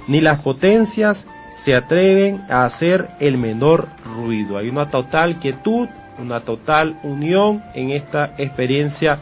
ni 0.07 0.21
las 0.21 0.41
potencias 0.41 1.25
se 1.55 1.75
atreven 1.75 2.43
a 2.49 2.65
hacer 2.65 3.07
el 3.19 3.37
menor 3.37 3.87
ruido. 4.05 4.57
Hay 4.57 4.69
una 4.69 4.91
total 4.91 5.39
quietud, 5.39 5.87
una 6.19 6.41
total 6.41 6.99
unión 7.03 7.63
en 7.73 7.91
esta 7.91 8.35
experiencia 8.37 9.17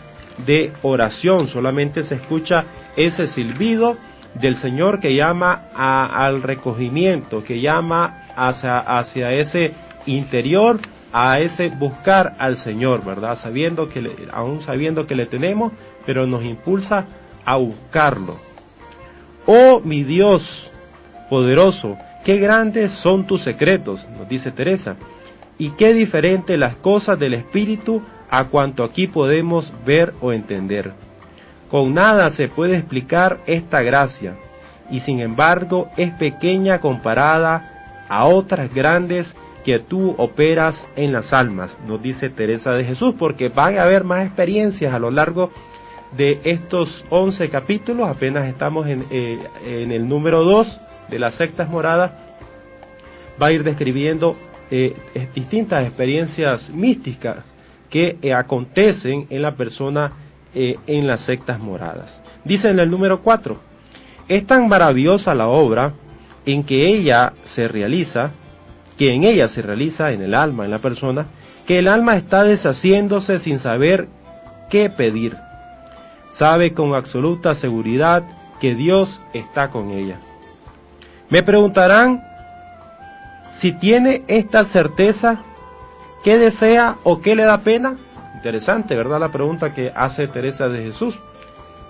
de 0.45 0.73
oración. 0.81 1.47
Solamente 1.47 2.03
se 2.03 2.15
escucha 2.15 2.65
ese 2.97 3.27
silbido 3.27 3.95
del 4.33 4.55
Señor 4.55 4.99
que 4.99 5.15
llama 5.15 5.67
al 5.75 6.41
recogimiento, 6.41 7.43
que 7.43 7.61
llama 7.61 8.25
hacia, 8.35 8.79
hacia 8.79 9.31
ese 9.33 9.71
interior, 10.07 10.79
a 11.13 11.39
ese 11.39 11.69
buscar 11.69 12.35
al 12.39 12.57
Señor, 12.57 13.05
¿verdad? 13.05 13.37
Sabiendo 13.37 13.87
que 13.87 14.11
aún 14.33 14.61
sabiendo 14.61 15.07
que 15.07 15.15
le 15.15 15.27
tenemos, 15.27 15.71
pero 16.05 16.25
nos 16.25 16.43
impulsa 16.43 17.05
a 17.45 17.55
buscarlo. 17.55 18.44
Oh 19.45 19.81
mi 19.83 20.03
Dios 20.03 20.71
poderoso, 21.29 21.97
Qué 22.25 22.37
grandes 22.37 22.91
son 22.91 23.27
tus 23.27 23.43
secretos, 23.43 24.09
nos 24.17 24.27
dice 24.27 24.51
Teresa, 24.51 24.95
y 25.59 25.69
qué 25.69 25.93
diferentes 25.93 26.57
las 26.57 26.75
cosas 26.75 27.19
del 27.19 27.35
Espíritu 27.35 28.01
a 28.31 28.45
cuanto 28.45 28.83
aquí 28.83 29.05
podemos 29.05 29.71
ver 29.85 30.11
o 30.21 30.33
entender. 30.33 30.93
Con 31.69 31.93
nada 31.93 32.31
se 32.31 32.47
puede 32.47 32.77
explicar 32.77 33.41
esta 33.45 33.83
gracia, 33.83 34.37
y 34.89 35.01
sin 35.01 35.19
embargo 35.19 35.87
es 35.97 36.09
pequeña 36.13 36.81
comparada 36.81 38.03
a 38.09 38.25
otras 38.25 38.73
grandes 38.73 39.35
que 39.63 39.77
tú 39.77 40.15
operas 40.17 40.87
en 40.95 41.13
las 41.13 41.31
almas, 41.31 41.77
nos 41.87 42.01
dice 42.01 42.31
Teresa 42.31 42.71
de 42.71 42.85
Jesús, 42.85 43.13
porque 43.15 43.49
van 43.49 43.77
a 43.77 43.83
haber 43.83 44.03
más 44.03 44.25
experiencias 44.25 44.95
a 44.95 44.99
lo 44.99 45.11
largo 45.11 45.51
de 46.17 46.39
estos 46.43 47.05
11 47.09 47.49
capítulos, 47.49 48.07
apenas 48.07 48.47
estamos 48.47 48.87
en, 48.87 49.03
eh, 49.11 49.39
en 49.65 49.91
el 49.91 50.07
número 50.07 50.43
2 50.43 50.79
de 51.09 51.19
las 51.19 51.35
sectas 51.35 51.69
moradas, 51.69 52.11
va 53.41 53.47
a 53.47 53.51
ir 53.51 53.63
describiendo 53.63 54.35
eh, 54.71 54.95
distintas 55.33 55.85
experiencias 55.85 56.69
místicas 56.69 57.37
que 57.89 58.17
eh, 58.21 58.33
acontecen 58.33 59.27
en 59.29 59.41
la 59.41 59.55
persona 59.55 60.11
en 60.57 61.05
las 61.05 61.19
sectas 61.19 61.59
moradas. 61.59 62.21
Dice 62.45 62.69
en 62.69 62.79
el 62.79 62.89
número 62.89 63.21
4, 63.21 63.59
es 64.29 64.47
tan 64.47 64.69
maravillosa 64.69 65.35
la 65.35 65.49
obra 65.49 65.91
en 66.45 66.63
que 66.63 66.87
ella 66.87 67.33
se 67.43 67.67
realiza, 67.67 68.31
que 68.97 69.11
en 69.11 69.25
ella 69.25 69.49
se 69.49 69.61
realiza 69.61 70.13
en 70.13 70.21
el 70.21 70.33
alma, 70.33 70.63
en 70.63 70.71
la 70.71 70.77
persona, 70.77 71.25
que 71.67 71.79
el 71.79 71.89
alma 71.89 72.15
está 72.15 72.45
deshaciéndose 72.45 73.39
sin 73.39 73.59
saber 73.59 74.07
qué 74.69 74.89
pedir. 74.89 75.35
Sabe 76.35 76.73
con 76.73 76.93
absoluta 76.95 77.55
seguridad 77.55 78.25
que 78.59 78.75
Dios 78.75 79.21
está 79.31 79.69
con 79.69 79.91
ella. 79.91 80.17
Me 81.29 81.43
preguntarán 81.43 82.25
si 83.51 83.71
tiene 83.71 84.21
esta 84.27 84.65
certeza, 84.65 85.37
¿qué 86.25 86.37
desea 86.37 86.97
o 87.03 87.21
qué 87.21 87.37
le 87.37 87.43
da 87.43 87.59
pena? 87.59 87.95
Interesante, 88.33 88.97
¿verdad? 88.97 89.21
La 89.21 89.31
pregunta 89.31 89.73
que 89.73 89.93
hace 89.95 90.27
Teresa 90.27 90.67
de 90.67 90.83
Jesús. 90.83 91.17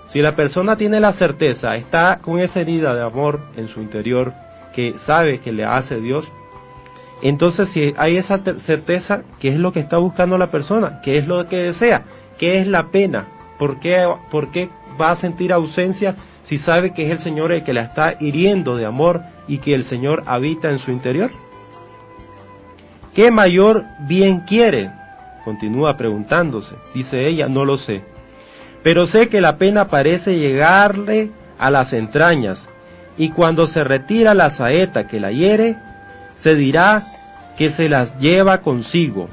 Si 0.06 0.22
la 0.22 0.36
persona 0.36 0.76
tiene 0.76 1.00
la 1.00 1.12
certeza, 1.12 1.74
está 1.74 2.20
con 2.22 2.38
esa 2.38 2.60
herida 2.60 2.94
de 2.94 3.02
amor 3.02 3.40
en 3.56 3.66
su 3.66 3.80
interior 3.80 4.32
que 4.72 4.96
sabe 4.96 5.40
que 5.40 5.50
le 5.50 5.64
hace 5.64 6.00
Dios, 6.00 6.30
Entonces, 7.20 7.68
si 7.68 7.94
hay 7.96 8.16
esa 8.16 8.40
certeza, 8.58 9.22
¿qué 9.40 9.48
es 9.48 9.56
lo 9.56 9.72
que 9.72 9.80
está 9.80 9.98
buscando 9.98 10.38
la 10.38 10.52
persona? 10.52 11.00
¿Qué 11.00 11.18
es 11.18 11.26
lo 11.26 11.46
que 11.46 11.56
desea? 11.56 12.04
¿Qué 12.38 12.60
es 12.60 12.68
la 12.68 12.92
pena? 12.92 13.26
¿Por 13.58 13.78
qué, 13.78 14.08
por 14.30 14.50
qué 14.50 14.68
va 15.00 15.10
a 15.10 15.16
sentir 15.16 15.52
ausencia 15.52 16.14
si 16.42 16.58
sabe 16.58 16.92
que 16.92 17.06
es 17.06 17.10
el 17.10 17.18
Señor 17.18 17.52
el 17.52 17.64
que 17.64 17.72
la 17.72 17.82
está 17.82 18.16
hiriendo 18.20 18.76
de 18.76 18.86
amor 18.86 19.22
y 19.48 19.58
que 19.58 19.74
el 19.74 19.84
Señor 19.84 20.22
habita 20.26 20.70
en 20.70 20.78
su 20.78 20.90
interior? 20.90 21.30
¿Qué 23.14 23.30
mayor 23.30 23.84
bien 24.00 24.40
quiere? 24.40 24.90
Continúa 25.44 25.96
preguntándose. 25.96 26.74
Dice 26.92 27.26
ella, 27.26 27.48
no 27.48 27.64
lo 27.64 27.78
sé. 27.78 28.02
Pero 28.82 29.06
sé 29.06 29.28
que 29.28 29.40
la 29.40 29.56
pena 29.56 29.88
parece 29.88 30.38
llegarle 30.38 31.30
a 31.58 31.70
las 31.70 31.92
entrañas, 31.92 32.68
y 33.16 33.30
cuando 33.30 33.66
se 33.66 33.82
retira 33.82 34.34
la 34.34 34.50
saeta 34.50 35.06
que 35.06 35.20
la 35.20 35.32
hiere, 35.32 35.76
se 36.34 36.54
dirá 36.54 37.06
que 37.56 37.70
se 37.70 37.88
las 37.88 38.18
lleva 38.18 38.60
consigo. 38.60 39.28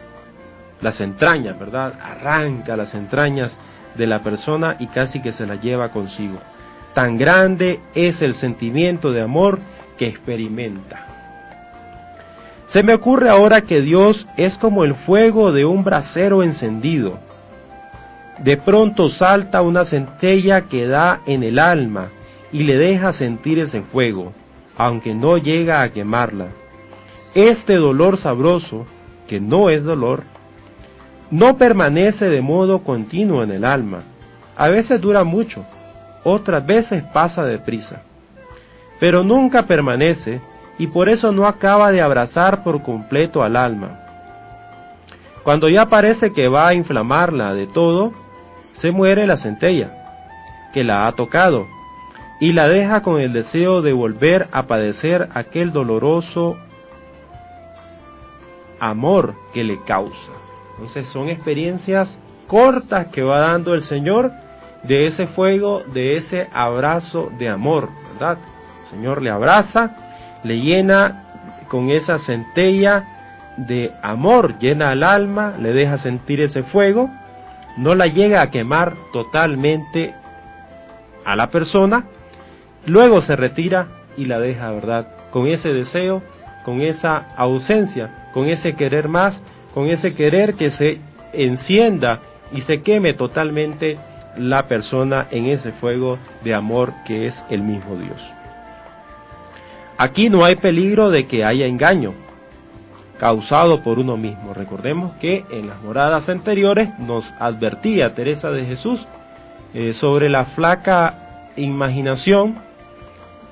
Las 0.81 1.01
entrañas, 1.01 1.59
¿verdad? 1.59 1.93
Arranca 2.01 2.77
las 2.77 2.93
entrañas 2.93 3.57
de 3.95 4.07
la 4.07 4.21
persona 4.21 4.75
y 4.79 4.87
casi 4.87 5.21
que 5.21 5.31
se 5.31 5.45
las 5.45 5.61
lleva 5.61 5.91
consigo. 5.91 6.37
Tan 6.93 7.17
grande 7.17 7.79
es 7.95 8.21
el 8.21 8.33
sentimiento 8.33 9.11
de 9.11 9.21
amor 9.21 9.59
que 9.97 10.07
experimenta. 10.07 11.07
Se 12.65 12.83
me 12.83 12.93
ocurre 12.93 13.29
ahora 13.29 13.61
que 13.61 13.81
Dios 13.81 14.27
es 14.37 14.57
como 14.57 14.83
el 14.83 14.95
fuego 14.95 15.51
de 15.51 15.65
un 15.65 15.83
brasero 15.83 16.43
encendido. 16.43 17.19
De 18.39 18.57
pronto 18.57 19.09
salta 19.09 19.61
una 19.61 19.85
centella 19.85 20.61
que 20.61 20.87
da 20.87 21.21
en 21.25 21.43
el 21.43 21.59
alma 21.59 22.09
y 22.51 22.63
le 22.63 22.77
deja 22.77 23.13
sentir 23.13 23.59
ese 23.59 23.81
fuego, 23.81 24.33
aunque 24.77 25.13
no 25.13 25.37
llega 25.37 25.81
a 25.81 25.91
quemarla. 25.91 26.47
Este 27.35 27.75
dolor 27.75 28.17
sabroso, 28.17 28.85
que 29.27 29.39
no 29.39 29.69
es 29.69 29.83
dolor, 29.83 30.23
no 31.31 31.57
permanece 31.57 32.29
de 32.29 32.41
modo 32.41 32.79
continuo 32.79 33.43
en 33.43 33.51
el 33.51 33.65
alma. 33.65 34.01
A 34.55 34.69
veces 34.69 35.01
dura 35.01 35.23
mucho, 35.23 35.65
otras 36.23 36.65
veces 36.65 37.03
pasa 37.03 37.45
deprisa. 37.45 38.01
Pero 38.99 39.23
nunca 39.23 39.63
permanece 39.63 40.41
y 40.77 40.87
por 40.87 41.09
eso 41.09 41.31
no 41.31 41.47
acaba 41.47 41.91
de 41.91 42.01
abrazar 42.01 42.63
por 42.63 42.81
completo 42.81 43.43
al 43.43 43.55
alma. 43.55 43.99
Cuando 45.43 45.67
ya 45.69 45.87
parece 45.87 46.31
que 46.31 46.47
va 46.47 46.67
a 46.67 46.73
inflamarla 46.73 47.53
de 47.53 47.67
todo, 47.67 48.13
se 48.73 48.91
muere 48.91 49.27
la 49.27 49.37
centella, 49.37 49.91
que 50.73 50.83
la 50.83 51.05
ha 51.05 51.11
tocado, 51.11 51.67
y 52.39 52.53
la 52.53 52.67
deja 52.67 53.01
con 53.01 53.19
el 53.19 53.33
deseo 53.33 53.81
de 53.81 53.93
volver 53.93 54.47
a 54.51 54.67
padecer 54.67 55.29
aquel 55.33 55.71
doloroso 55.71 56.57
amor 58.79 59.35
que 59.53 59.63
le 59.63 59.81
causa. 59.83 60.31
Entonces 60.73 61.07
son 61.07 61.29
experiencias 61.29 62.19
cortas 62.47 63.07
que 63.07 63.23
va 63.23 63.39
dando 63.39 63.73
el 63.73 63.83
Señor 63.83 64.33
de 64.83 65.07
ese 65.07 65.27
fuego, 65.27 65.81
de 65.93 66.17
ese 66.17 66.49
abrazo 66.51 67.31
de 67.37 67.49
amor, 67.49 67.89
¿verdad? 68.13 68.37
El 68.81 68.87
Señor 68.89 69.21
le 69.21 69.29
abraza 69.29 69.95
le 70.43 70.59
llena 70.59 71.23
con 71.67 71.89
esa 71.89 72.19
centella 72.19 73.05
de 73.57 73.91
amor, 74.01 74.59
llena 74.59 74.91
al 74.91 75.03
alma, 75.03 75.53
le 75.59 75.73
deja 75.73 75.97
sentir 75.97 76.41
ese 76.41 76.63
fuego, 76.63 77.09
no 77.77 77.95
la 77.95 78.07
llega 78.07 78.41
a 78.41 78.51
quemar 78.51 78.95
totalmente 79.11 80.13
a 81.25 81.35
la 81.35 81.49
persona, 81.49 82.05
luego 82.85 83.21
se 83.21 83.35
retira 83.35 83.87
y 84.17 84.25
la 84.25 84.39
deja, 84.39 84.69
¿verdad? 84.71 85.07
Con 85.31 85.47
ese 85.47 85.73
deseo, 85.73 86.21
con 86.63 86.81
esa 86.81 87.33
ausencia, 87.37 88.29
con 88.33 88.47
ese 88.47 88.73
querer 88.73 89.07
más, 89.07 89.41
con 89.73 89.87
ese 89.87 90.13
querer 90.13 90.53
que 90.55 90.71
se 90.71 90.99
encienda 91.33 92.21
y 92.53 92.61
se 92.61 92.81
queme 92.81 93.13
totalmente 93.13 93.97
la 94.37 94.67
persona 94.67 95.27
en 95.31 95.45
ese 95.45 95.71
fuego 95.71 96.17
de 96.43 96.53
amor 96.53 96.93
que 97.05 97.27
es 97.27 97.43
el 97.49 97.61
mismo 97.61 97.95
Dios. 97.95 98.33
Aquí 99.97 100.29
no 100.29 100.43
hay 100.43 100.55
peligro 100.55 101.09
de 101.09 101.27
que 101.27 101.45
haya 101.45 101.65
engaño 101.65 102.13
causado 103.19 103.81
por 103.81 103.99
uno 103.99 104.17
mismo. 104.17 104.53
Recordemos 104.53 105.13
que 105.15 105.45
en 105.51 105.67
las 105.67 105.81
moradas 105.81 106.29
anteriores 106.29 106.89
nos 106.99 107.31
advertía 107.39 108.13
Teresa 108.15 108.51
de 108.51 108.65
Jesús 108.65 109.07
eh, 109.73 109.93
sobre 109.93 110.29
la 110.29 110.45
flaca 110.45 111.51
imaginación 111.55 112.55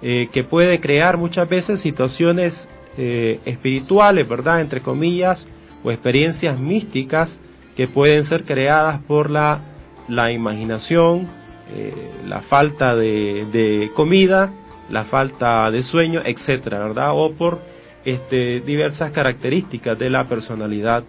eh, 0.02 0.30
que 0.32 0.44
puede 0.44 0.80
crear 0.80 1.18
muchas 1.18 1.48
veces 1.48 1.80
situaciones 1.80 2.68
eh, 2.98 3.40
espirituales, 3.46 4.28
¿verdad? 4.28 4.62
Entre 4.62 4.82
comillas, 4.82 5.48
o 5.84 5.92
experiencias 5.92 6.60
místicas 6.60 7.40
que 7.76 7.88
pueden 7.88 8.24
ser 8.24 8.44
creadas 8.44 9.00
por 9.02 9.30
la, 9.30 9.62
la 10.08 10.32
imaginación, 10.32 11.28
la 12.28 12.42
falta 12.42 12.96
de, 12.96 13.46
de 13.52 13.92
comida, 13.96 14.52
la 14.90 15.06
falta 15.06 15.72
de 15.72 15.84
sueño, 15.84 16.22
etcétera, 16.24 16.80
¿verdad? 16.80 17.12
O 17.14 17.32
por 17.32 17.60
este, 18.06 18.62
diversas 18.62 19.12
características 19.12 19.98
de 19.98 20.10
la 20.10 20.26
personalidad 20.26 21.04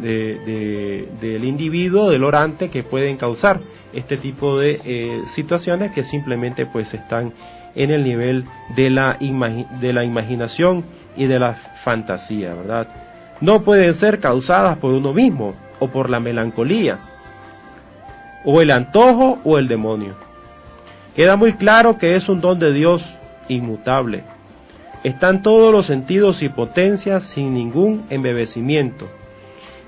del 0.00 1.44
individuo, 1.44 2.10
del 2.10 2.24
orante, 2.24 2.68
que 2.68 2.82
pueden 2.82 3.16
causar 3.16 3.60
este 3.94 4.18
tipo 4.18 4.58
de 4.58 4.80
eh, 4.84 5.22
situaciones 5.26 5.92
que 5.92 6.04
simplemente 6.04 6.66
pues 6.66 6.92
están 6.92 7.32
en 7.74 7.90
el 7.90 8.04
nivel 8.04 8.44
de 8.74 8.90
la, 8.90 9.18
de 9.80 9.92
la 9.94 10.04
imaginación 10.04 10.84
y 11.16 11.24
de 11.24 11.38
la 11.38 11.54
fantasía, 11.54 12.54
¿verdad? 12.54 12.88
No 13.40 13.62
pueden 13.62 13.94
ser 13.94 14.18
causadas 14.18 14.78
por 14.78 14.92
uno 14.92 15.12
mismo 15.12 15.54
o 15.78 15.88
por 15.88 16.08
la 16.08 16.20
melancolía, 16.20 16.98
o 18.44 18.62
el 18.62 18.70
antojo 18.70 19.38
o 19.44 19.58
el 19.58 19.68
demonio. 19.68 20.14
Queda 21.14 21.36
muy 21.36 21.54
claro 21.54 21.98
que 21.98 22.16
es 22.16 22.28
un 22.28 22.40
don 22.40 22.58
de 22.58 22.72
Dios 22.72 23.04
inmutable. 23.48 24.24
Están 25.04 25.42
todos 25.42 25.72
los 25.72 25.86
sentidos 25.86 26.42
y 26.42 26.48
potencias 26.48 27.24
sin 27.24 27.54
ningún 27.54 28.04
embebecimiento, 28.10 29.08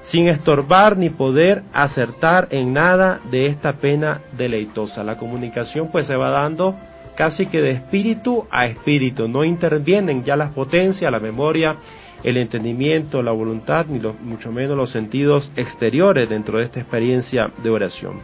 sin 0.02 0.28
estorbar 0.28 0.96
ni 0.96 1.10
poder 1.10 1.62
acertar 1.72 2.48
en 2.50 2.72
nada 2.72 3.20
de 3.30 3.46
esta 3.46 3.74
pena 3.74 4.20
deleitosa. 4.36 5.04
La 5.04 5.16
comunicación 5.16 5.88
pues 5.88 6.06
se 6.06 6.16
va 6.16 6.30
dando 6.30 6.76
casi 7.14 7.46
que 7.46 7.60
de 7.60 7.72
espíritu 7.72 8.46
a 8.50 8.66
espíritu, 8.66 9.26
no 9.26 9.42
intervienen 9.42 10.22
ya 10.22 10.36
las 10.36 10.52
potencias, 10.52 11.10
la 11.10 11.18
memoria, 11.18 11.76
el 12.22 12.36
entendimiento, 12.36 13.22
la 13.22 13.32
voluntad, 13.32 13.86
ni 13.86 14.00
mucho 14.22 14.50
menos 14.52 14.76
los 14.76 14.90
sentidos 14.90 15.52
exteriores 15.56 16.28
dentro 16.28 16.58
de 16.58 16.64
esta 16.64 16.80
experiencia 16.80 17.50
de 17.62 17.70
oración. 17.70 18.14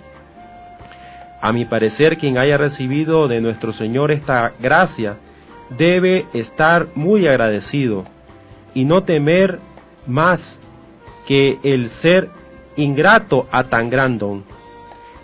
A 1.40 1.52
mi 1.52 1.64
parecer, 1.64 2.16
quien 2.16 2.38
haya 2.38 2.56
recibido 2.56 3.28
de 3.28 3.40
nuestro 3.40 3.72
Señor 3.72 4.10
esta 4.10 4.52
gracia 4.60 5.16
debe 5.76 6.26
estar 6.32 6.86
muy 6.94 7.26
agradecido 7.26 8.04
y 8.74 8.84
no 8.84 9.02
temer 9.02 9.58
más 10.06 10.58
que 11.26 11.58
el 11.62 11.90
ser 11.90 12.28
ingrato 12.76 13.46
a 13.50 13.64
tan 13.64 13.90
gran 13.90 14.18
don. 14.18 14.44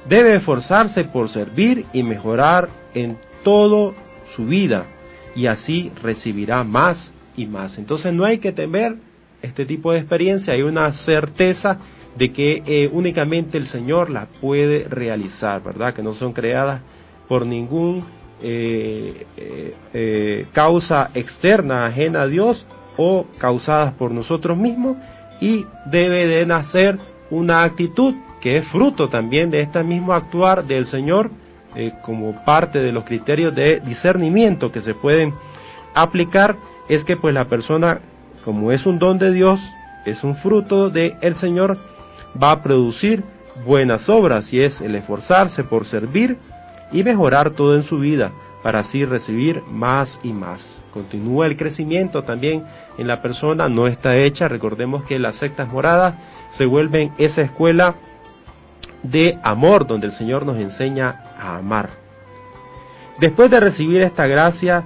Debe 0.08 0.36
esforzarse 0.36 1.04
por 1.04 1.28
servir 1.28 1.86
y 1.92 2.02
mejorar 2.02 2.68
en 2.94 3.18
todo 3.42 3.94
su 4.24 4.46
vida 4.46 4.84
y 5.34 5.46
así 5.46 5.92
recibirá 6.02 6.64
más 6.64 7.12
y 7.36 7.46
más. 7.46 7.78
Entonces 7.78 8.12
no 8.12 8.24
hay 8.24 8.38
que 8.38 8.52
temer 8.52 8.96
este 9.42 9.64
tipo 9.64 9.92
de 9.92 9.98
experiencia, 9.98 10.54
hay 10.54 10.62
una 10.62 10.90
certeza 10.92 11.78
de 12.16 12.32
que 12.32 12.62
eh, 12.66 12.90
únicamente 12.92 13.58
el 13.58 13.66
Señor 13.66 14.10
la 14.10 14.26
puede 14.26 14.84
realizar, 14.88 15.62
¿verdad? 15.62 15.94
Que 15.94 16.02
no 16.02 16.14
son 16.14 16.32
creadas 16.32 16.80
por 17.28 17.46
ningún 17.46 18.04
eh, 18.42 19.26
eh, 19.94 20.46
causa 20.52 21.10
externa 21.14 21.86
ajena 21.86 22.22
a 22.22 22.26
Dios 22.26 22.66
o 22.96 23.26
causadas 23.38 23.92
por 23.92 24.10
nosotros 24.10 24.56
mismos 24.58 24.96
y 25.40 25.66
debe 25.86 26.26
de 26.26 26.44
nacer 26.46 26.98
una 27.30 27.62
actitud 27.62 28.14
que 28.40 28.58
es 28.58 28.66
fruto 28.66 29.08
también 29.08 29.50
de 29.50 29.60
este 29.60 29.82
mismo 29.84 30.12
actuar 30.12 30.64
del 30.64 30.86
Señor 30.86 31.30
como 32.02 32.34
parte 32.44 32.80
de 32.80 32.90
los 32.90 33.04
criterios 33.04 33.54
de 33.54 33.78
discernimiento 33.78 34.72
que 34.72 34.80
se 34.80 34.92
pueden 34.92 35.32
aplicar 35.94 36.56
es 36.90 37.04
que 37.04 37.16
pues 37.16 37.32
la 37.32 37.46
persona 37.46 38.00
como 38.44 38.72
es 38.72 38.84
un 38.84 38.98
don 38.98 39.18
de 39.18 39.32
Dios 39.32 39.60
es 40.04 40.24
un 40.24 40.36
fruto 40.36 40.90
del 40.90 41.16
el 41.20 41.34
Señor 41.34 41.78
va 42.40 42.50
a 42.50 42.60
producir 42.62 43.22
buenas 43.64 44.08
obras 44.08 44.52
y 44.52 44.60
es 44.60 44.80
el 44.80 44.94
esforzarse 44.94 45.64
por 45.64 45.84
servir 45.84 46.36
y 46.92 47.04
mejorar 47.04 47.50
todo 47.50 47.76
en 47.76 47.84
su 47.84 47.98
vida 47.98 48.32
para 48.62 48.80
así 48.80 49.04
recibir 49.04 49.62
más 49.70 50.20
y 50.22 50.32
más. 50.32 50.84
Continúa 50.92 51.46
el 51.46 51.56
crecimiento 51.56 52.24
también 52.24 52.64
en 52.98 53.06
la 53.06 53.22
persona, 53.22 53.68
no 53.68 53.86
está 53.86 54.16
hecha, 54.16 54.48
recordemos 54.48 55.04
que 55.04 55.18
las 55.18 55.36
sectas 55.36 55.72
moradas 55.72 56.14
se 56.50 56.66
vuelven 56.66 57.12
esa 57.18 57.42
escuela 57.42 57.94
de 59.02 59.38
amor 59.42 59.86
donde 59.86 60.08
el 60.08 60.12
Señor 60.12 60.44
nos 60.44 60.58
enseña 60.58 61.22
a 61.38 61.56
amar. 61.56 61.90
Después 63.18 63.50
de 63.50 63.60
recibir 63.60 64.02
esta 64.02 64.26
gracia, 64.26 64.84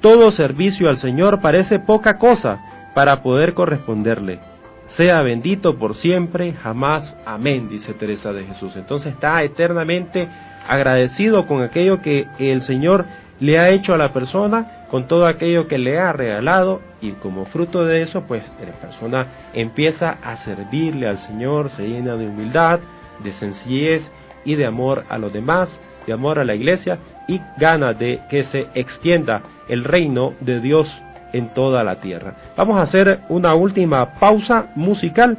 todo 0.00 0.30
servicio 0.30 0.88
al 0.88 0.96
Señor 0.96 1.40
parece 1.40 1.78
poca 1.78 2.18
cosa 2.18 2.60
para 2.94 3.22
poder 3.22 3.54
corresponderle. 3.54 4.40
Sea 4.86 5.22
bendito 5.22 5.76
por 5.76 5.94
siempre, 5.94 6.52
jamás. 6.52 7.16
Amén, 7.24 7.68
dice 7.68 7.94
Teresa 7.94 8.32
de 8.32 8.44
Jesús. 8.44 8.74
Entonces 8.76 9.12
está 9.12 9.42
eternamente 9.44 10.28
agradecido 10.68 11.46
con 11.46 11.62
aquello 11.62 12.00
que 12.00 12.26
el 12.38 12.60
Señor 12.60 13.04
le 13.38 13.58
ha 13.58 13.70
hecho 13.70 13.94
a 13.94 13.98
la 13.98 14.12
persona, 14.12 14.84
con 14.90 15.06
todo 15.06 15.26
aquello 15.26 15.68
que 15.68 15.78
le 15.78 15.98
ha 15.98 16.12
regalado 16.12 16.80
y 17.00 17.12
como 17.12 17.44
fruto 17.44 17.84
de 17.84 18.02
eso, 18.02 18.22
pues 18.22 18.42
la 18.64 18.72
persona 18.72 19.28
empieza 19.54 20.18
a 20.22 20.36
servirle 20.36 21.08
al 21.08 21.18
Señor, 21.18 21.70
se 21.70 21.88
llena 21.88 22.16
de 22.16 22.26
humildad, 22.26 22.80
de 23.22 23.32
sencillez 23.32 24.10
y 24.44 24.56
de 24.56 24.66
amor 24.66 25.04
a 25.08 25.18
los 25.18 25.32
demás, 25.32 25.80
de 26.06 26.12
amor 26.12 26.38
a 26.38 26.44
la 26.44 26.54
iglesia 26.54 26.98
y 27.30 27.40
gana 27.56 27.94
de 27.94 28.20
que 28.28 28.42
se 28.42 28.66
extienda 28.74 29.40
el 29.68 29.84
reino 29.84 30.34
de 30.40 30.58
Dios 30.60 31.00
en 31.32 31.48
toda 31.48 31.84
la 31.84 32.00
tierra. 32.00 32.34
Vamos 32.56 32.76
a 32.76 32.82
hacer 32.82 33.20
una 33.28 33.54
última 33.54 34.14
pausa 34.14 34.66
musical 34.74 35.38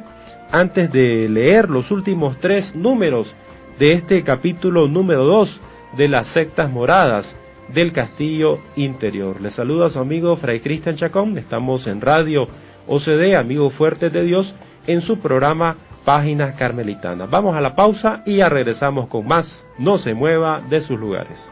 antes 0.50 0.90
de 0.90 1.28
leer 1.28 1.68
los 1.68 1.90
últimos 1.90 2.38
tres 2.38 2.74
números 2.74 3.36
de 3.78 3.92
este 3.92 4.24
capítulo 4.24 4.88
número 4.88 5.26
2 5.26 5.60
de 5.98 6.08
las 6.08 6.28
sectas 6.28 6.70
moradas 6.70 7.36
del 7.68 7.92
castillo 7.92 8.58
interior. 8.74 9.42
Le 9.42 9.50
saluda 9.50 9.86
a 9.86 9.90
su 9.90 9.98
amigo 9.98 10.36
Fray 10.36 10.60
Cristian 10.60 10.96
Chacón, 10.96 11.36
estamos 11.36 11.86
en 11.86 12.00
Radio 12.00 12.48
OCD, 12.86 13.34
Amigos 13.36 13.74
Fuertes 13.74 14.10
de 14.14 14.24
Dios, 14.24 14.54
en 14.86 15.02
su 15.02 15.18
programa 15.18 15.76
Páginas 16.06 16.54
Carmelitanas. 16.54 17.28
Vamos 17.28 17.54
a 17.54 17.60
la 17.60 17.76
pausa 17.76 18.22
y 18.24 18.36
ya 18.36 18.48
regresamos 18.48 19.08
con 19.08 19.28
más. 19.28 19.66
No 19.78 19.98
se 19.98 20.14
mueva 20.14 20.62
de 20.70 20.80
sus 20.80 20.98
lugares. 20.98 21.51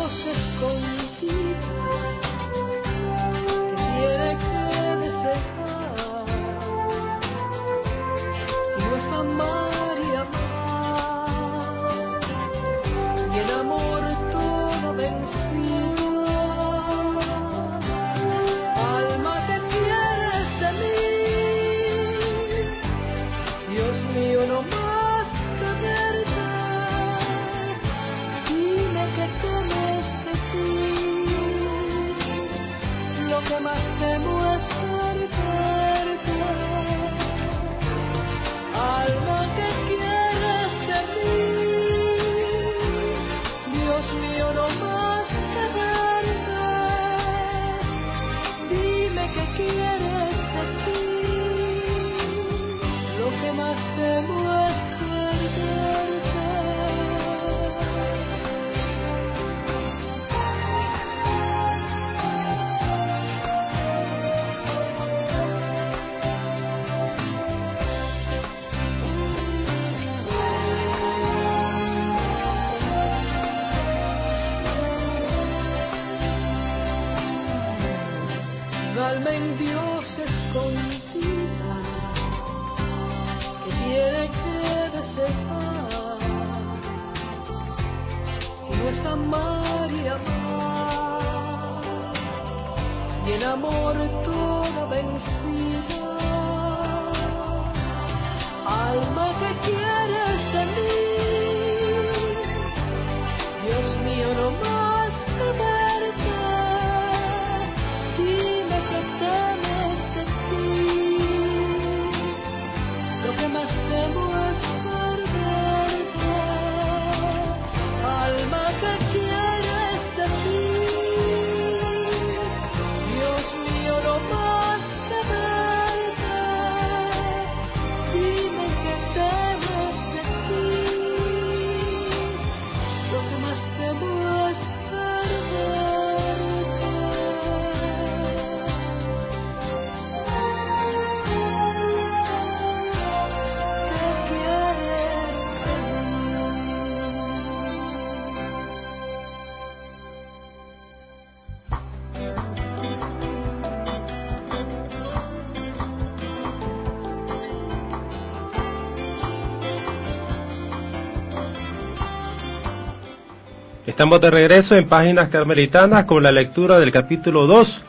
Estamos 164.01 164.19
de 164.19 164.31
regreso 164.31 164.75
en 164.75 164.87
Páginas 164.87 165.29
Carmelitanas 165.29 166.05
con 166.05 166.23
la 166.23 166.31
lectura 166.31 166.79
del 166.79 166.89
capítulo 166.89 167.45
2 167.45 167.83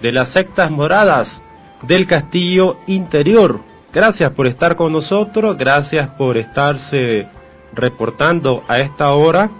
de 0.00 0.12
las 0.12 0.28
sectas 0.28 0.70
moradas 0.70 1.42
del 1.82 2.06
castillo 2.06 2.76
interior. 2.86 3.58
Gracias 3.92 4.30
por 4.30 4.46
estar 4.46 4.76
con 4.76 4.92
nosotros, 4.92 5.56
gracias 5.56 6.08
por 6.08 6.36
estarse 6.36 7.26
reportando 7.74 8.62
a 8.68 8.78
esta 8.78 9.12
hora 9.12 9.50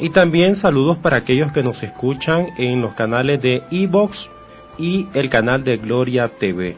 y 0.00 0.10
también 0.10 0.56
saludos 0.56 0.98
para 0.98 1.18
aquellos 1.18 1.52
que 1.52 1.62
nos 1.62 1.84
escuchan 1.84 2.48
en 2.58 2.82
los 2.82 2.94
canales 2.94 3.40
de 3.40 3.62
Evox 3.70 4.28
y 4.76 5.06
el 5.14 5.30
canal 5.30 5.62
de 5.62 5.76
Gloria 5.76 6.26
TV, 6.30 6.76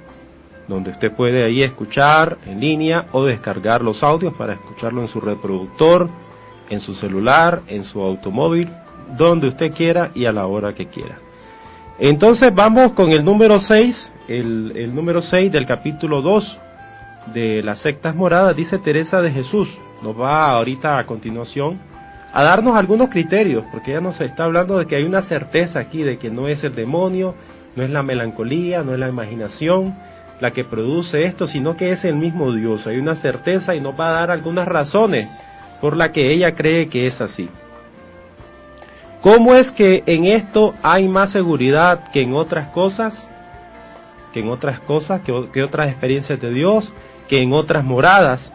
donde 0.68 0.90
usted 0.90 1.10
puede 1.12 1.44
ahí 1.44 1.62
escuchar 1.62 2.36
en 2.44 2.60
línea 2.60 3.06
o 3.12 3.24
descargar 3.24 3.80
los 3.80 4.02
audios 4.02 4.36
para 4.36 4.52
escucharlo 4.52 5.00
en 5.00 5.08
su 5.08 5.22
reproductor, 5.22 6.10
en 6.70 6.80
su 6.80 6.94
celular, 6.94 7.62
en 7.68 7.84
su 7.84 8.00
automóvil, 8.00 8.68
donde 9.16 9.48
usted 9.48 9.72
quiera 9.72 10.10
y 10.14 10.24
a 10.24 10.32
la 10.32 10.46
hora 10.46 10.74
que 10.74 10.86
quiera. 10.86 11.18
Entonces 11.98 12.54
vamos 12.54 12.92
con 12.92 13.10
el 13.10 13.24
número 13.24 13.58
6, 13.58 14.12
el, 14.28 14.94
número 14.94 15.22
6 15.22 15.50
del 15.50 15.64
capítulo 15.64 16.20
2 16.20 16.58
de 17.32 17.62
las 17.62 17.78
sectas 17.78 18.14
moradas, 18.14 18.54
dice 18.54 18.78
Teresa 18.78 19.22
de 19.22 19.32
Jesús, 19.32 19.78
nos 20.02 20.18
va 20.18 20.50
ahorita 20.50 20.98
a 20.98 21.06
continuación 21.06 21.78
a 22.32 22.42
darnos 22.42 22.76
algunos 22.76 23.08
criterios, 23.08 23.64
porque 23.72 23.92
ella 23.92 24.02
nos 24.02 24.20
está 24.20 24.44
hablando 24.44 24.78
de 24.78 24.86
que 24.86 24.96
hay 24.96 25.04
una 25.04 25.22
certeza 25.22 25.80
aquí 25.80 26.02
de 26.02 26.18
que 26.18 26.30
no 26.30 26.48
es 26.48 26.64
el 26.64 26.74
demonio, 26.74 27.34
no 27.76 27.82
es 27.82 27.88
la 27.88 28.02
melancolía, 28.02 28.82
no 28.82 28.92
es 28.92 29.00
la 29.00 29.08
imaginación 29.08 29.96
la 30.38 30.50
que 30.50 30.64
produce 30.64 31.24
esto, 31.24 31.46
sino 31.46 31.76
que 31.76 31.92
es 31.92 32.04
el 32.04 32.16
mismo 32.16 32.52
Dios. 32.52 32.86
Hay 32.86 32.98
una 32.98 33.14
certeza 33.14 33.74
y 33.74 33.80
nos 33.80 33.98
va 33.98 34.10
a 34.10 34.20
dar 34.20 34.30
algunas 34.30 34.68
razones 34.68 35.28
por 35.80 35.96
la 35.96 36.12
que 36.12 36.32
ella 36.32 36.54
cree 36.54 36.88
que 36.88 37.06
es 37.06 37.20
así. 37.20 37.48
¿Cómo 39.20 39.54
es 39.54 39.72
que 39.72 40.04
en 40.06 40.24
esto 40.24 40.74
hay 40.82 41.08
más 41.08 41.30
seguridad 41.30 42.10
que 42.12 42.22
en 42.22 42.34
otras 42.34 42.68
cosas? 42.68 43.28
Que 44.32 44.40
en 44.40 44.48
otras 44.48 44.78
cosas, 44.80 45.20
que, 45.22 45.62
otras 45.62 45.88
experiencias 45.88 46.38
de 46.38 46.52
Dios, 46.52 46.92
que 47.28 47.42
en 47.42 47.52
otras 47.52 47.84
moradas. 47.84 48.52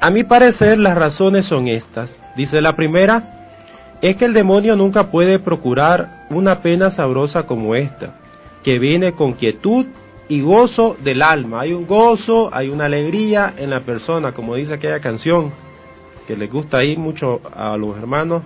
A 0.00 0.10
mi 0.10 0.24
parecer 0.24 0.78
las 0.78 0.96
razones 0.96 1.46
son 1.46 1.68
estas. 1.68 2.20
Dice 2.34 2.60
la 2.60 2.74
primera, 2.74 3.22
es 4.00 4.16
que 4.16 4.24
el 4.24 4.32
demonio 4.32 4.74
nunca 4.74 5.12
puede 5.12 5.38
procurar 5.38 6.26
una 6.30 6.58
pena 6.58 6.90
sabrosa 6.90 7.44
como 7.44 7.76
esta, 7.76 8.14
que 8.64 8.80
viene 8.80 9.12
con 9.12 9.34
quietud 9.34 9.86
y 10.28 10.40
gozo 10.40 10.96
del 11.04 11.22
alma. 11.22 11.60
Hay 11.60 11.72
un 11.72 11.86
gozo, 11.86 12.50
hay 12.52 12.68
una 12.68 12.86
alegría 12.86 13.54
en 13.58 13.70
la 13.70 13.80
persona, 13.80 14.32
como 14.32 14.56
dice 14.56 14.74
aquella 14.74 14.98
canción 14.98 15.52
que 16.32 16.38
les 16.38 16.50
gusta 16.50 16.78
ahí 16.78 16.96
mucho 16.96 17.42
a 17.54 17.76
los 17.76 17.94
hermanos 17.98 18.42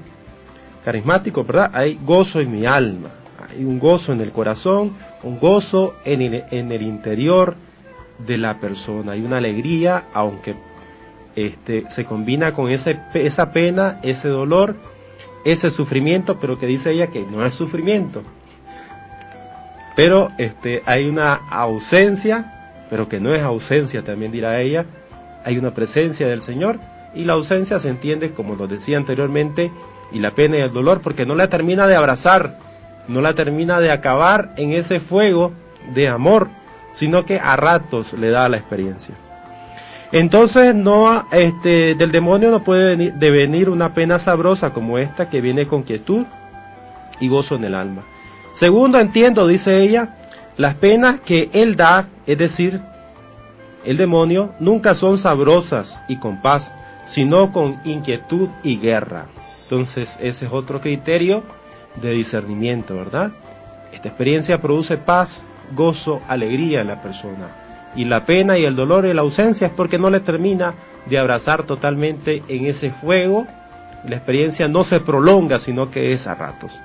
carismáticos, 0.85 1.46
¿verdad? 1.46 1.70
Hay 1.72 1.96
gozo 2.03 2.40
en 2.40 2.51
mi 2.51 2.66
alma, 2.66 3.11
hay 3.49 3.64
un 3.64 3.79
gozo 3.79 4.12
en 4.12 4.20
el 4.20 4.33
corazón, 4.33 4.92
un 5.22 5.38
gozo 5.38 5.94
en 6.05 6.20
el, 6.20 6.44
en 6.51 6.72
el 6.72 6.83
interior 6.83 7.55
de 8.27 8.38
la 8.38 8.59
persona, 8.59 9.12
hay 9.12 9.25
una 9.25 9.37
alegría, 9.37 10.07
aunque 10.14 10.57
este, 11.37 11.88
se 11.88 12.05
combina 12.05 12.53
con 12.53 12.70
ese, 12.70 12.99
esa 13.14 13.53
pena, 13.53 14.01
ese 14.03 14.27
dolor, 14.27 14.75
ese 15.44 15.70
sufrimiento, 15.70 16.38
pero 16.40 16.59
que 16.59 16.66
dice 16.66 16.90
ella 16.90 17.07
que 17.07 17.25
no 17.25 17.46
es 17.46 17.55
sufrimiento. 17.55 18.25
Pero 19.94 20.33
este, 20.38 20.83
hay 20.87 21.07
una 21.09 21.35
ausencia, 21.35 22.83
pero 22.90 23.09
que 23.09 23.20
no 23.20 23.33
es 23.33 23.44
ausencia, 23.44 24.03
también 24.03 24.33
dirá 24.33 24.61
ella, 24.61 24.87
hay 25.44 25.57
una 25.57 25.72
presencia 25.72 26.27
del 26.27 26.40
Señor 26.40 26.81
y 27.16 27.24
la 27.24 27.33
ausencia 27.33 27.79
se 27.79 27.88
entiende, 27.88 28.31
como 28.33 28.55
lo 28.55 28.66
decía 28.66 28.96
anteriormente, 28.96 29.72
y 30.12 30.20
la 30.20 30.33
pena 30.33 30.59
y 30.59 30.61
el 30.61 30.72
dolor, 30.72 31.00
porque 31.00 31.26
no 31.26 31.35
la 31.35 31.48
termina 31.48 31.87
de 31.87 31.96
abrazar, 31.96 32.59
no 33.09 33.20
la 33.20 33.35
termina 33.35 33.81
de 33.81 33.90
acabar 33.90 34.52
en 34.57 34.72
ese 34.72 35.00
fuego 35.00 35.52
de 35.94 36.09
amor, 36.09 36.48
sino 36.92 37.24
que 37.24 37.40
a 37.40 37.57
ratos 37.57 38.12
le 38.12 38.31
da 38.31 38.48
la 38.48 38.59
experiencia. 38.59 39.14
Entonces 40.12 40.74
no, 40.74 41.26
este, 41.33 41.94
del 41.94 42.12
demonio 42.12 42.50
no 42.50 42.62
puede 42.62 42.96
devenir 43.12 43.68
una 43.68 43.92
pena 43.92 44.18
sabrosa 44.18 44.72
como 44.72 44.98
esta 44.98 45.29
que 45.29 45.40
viene 45.40 45.66
con 45.66 45.83
quietud 45.83 46.26
y 47.18 47.29
gozo 47.29 47.57
en 47.57 47.64
el 47.64 47.74
alma. 47.74 48.02
Segundo, 48.52 49.00
entiendo, 49.00 49.46
dice 49.46 49.83
ella, 49.83 50.14
las 50.57 50.74
penas 50.74 51.20
que 51.20 51.50
él 51.52 51.76
da, 51.76 52.07
es 52.26 52.38
decir, 52.38 52.81
el 53.85 53.96
demonio, 53.96 54.52
nunca 54.59 54.94
son 54.94 55.18
sabrosas 55.18 56.00
y 56.09 56.18
con 56.18 56.40
paz, 56.40 56.72
sino 57.07 57.53
con 57.53 57.81
inquietud 57.85 58.51
y 58.62 58.79
guerra. 58.79 59.27
Entonces, 59.62 60.19
ese 60.21 60.47
es 60.47 60.53
otro 60.53 60.81
criterio 60.81 61.42
de 62.03 62.11
discernimiento, 62.11 62.95
¿verdad? 62.95 63.33
Esta 63.92 64.09
experiencia 64.09 64.61
produce 64.61 64.99
paz, 64.99 65.40
gozo, 65.73 66.21
alegría 66.29 66.83
en 66.83 66.88
la 66.88 67.01
persona. 67.01 67.49
Y 67.97 68.05
la 68.05 68.27
pena 68.27 68.59
y 68.59 68.64
el 68.64 68.77
dolor 68.77 69.07
y 69.07 69.14
la 69.14 69.23
ausencia 69.23 69.69
es 69.69 69.73
porque 69.73 69.99
no 69.99 70.11
le 70.11 70.21
termina 70.21 70.75
de 71.07 71.19
abrazar 71.19 71.62
totalmente 71.62 72.42
en 72.49 72.66
ese 72.66 72.90
fuego. 72.90 73.47
La 74.07 74.16
experiencia 74.16 74.69
no 74.69 74.85
se 74.85 75.01
prolonga, 75.01 75.59
sino 75.59 75.90
que 75.90 76.12
es 76.12 76.27
a 76.27 76.35
ratos. 76.35 76.79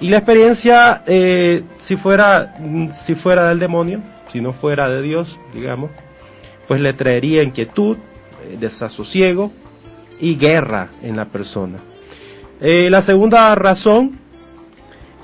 Y 0.00 0.08
la 0.08 0.18
experiencia, 0.18 1.02
eh, 1.06 1.62
si, 1.78 1.96
fuera, 1.96 2.54
si 2.94 3.14
fuera 3.14 3.48
del 3.48 3.58
demonio, 3.58 4.00
si 4.28 4.40
no 4.40 4.52
fuera 4.52 4.88
de 4.88 5.02
Dios, 5.02 5.38
digamos, 5.54 5.90
pues 6.66 6.80
le 6.80 6.92
traería 6.92 7.42
inquietud, 7.42 7.96
desasosiego 8.56 9.52
y 10.20 10.36
guerra 10.36 10.88
en 11.02 11.16
la 11.16 11.26
persona. 11.26 11.78
Eh, 12.60 12.88
la 12.90 13.02
segunda 13.02 13.54
razón 13.54 14.18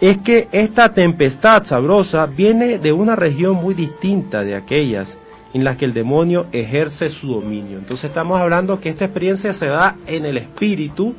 es 0.01 0.19
que 0.19 0.49
esta 0.53 0.93
tempestad 0.93 1.65
sabrosa 1.65 2.27
viene 2.27 2.79
de 2.79 2.93
una 2.93 3.17
región 3.17 3.55
muy 3.55 3.75
distinta 3.75 4.45
de 4.45 4.55
aquellas 4.55 5.19
en 5.53 5.65
las 5.65 5.77
que 5.77 5.85
el 5.85 5.95
demonio 5.95 6.47
ejerce 6.53 7.11
su 7.11 7.29
dominio. 7.29 7.79
Entonces 7.79 8.11
estamos 8.11 8.41
hablando 8.41 8.81
que 8.81 8.89
esta 8.89 9.05
experiencia 9.05 9.53
se 9.53 9.67
da 9.67 9.97
en 10.07 10.27
el 10.27 10.37
espíritu, 10.37 11.15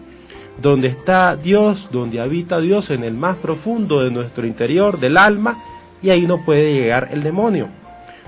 donde 0.61 0.89
está 0.89 1.35
Dios, 1.35 1.89
donde 1.91 2.19
habita 2.19 2.59
Dios 2.59 2.91
en 2.91 3.03
el 3.03 3.13
más 3.13 3.37
profundo 3.37 4.01
de 4.01 4.11
nuestro 4.11 4.45
interior, 4.45 4.99
del 4.99 5.17
alma, 5.17 5.57
y 6.01 6.09
ahí 6.09 6.27
no 6.27 6.43
puede 6.43 6.73
llegar 6.73 7.09
el 7.11 7.23
demonio. 7.23 7.69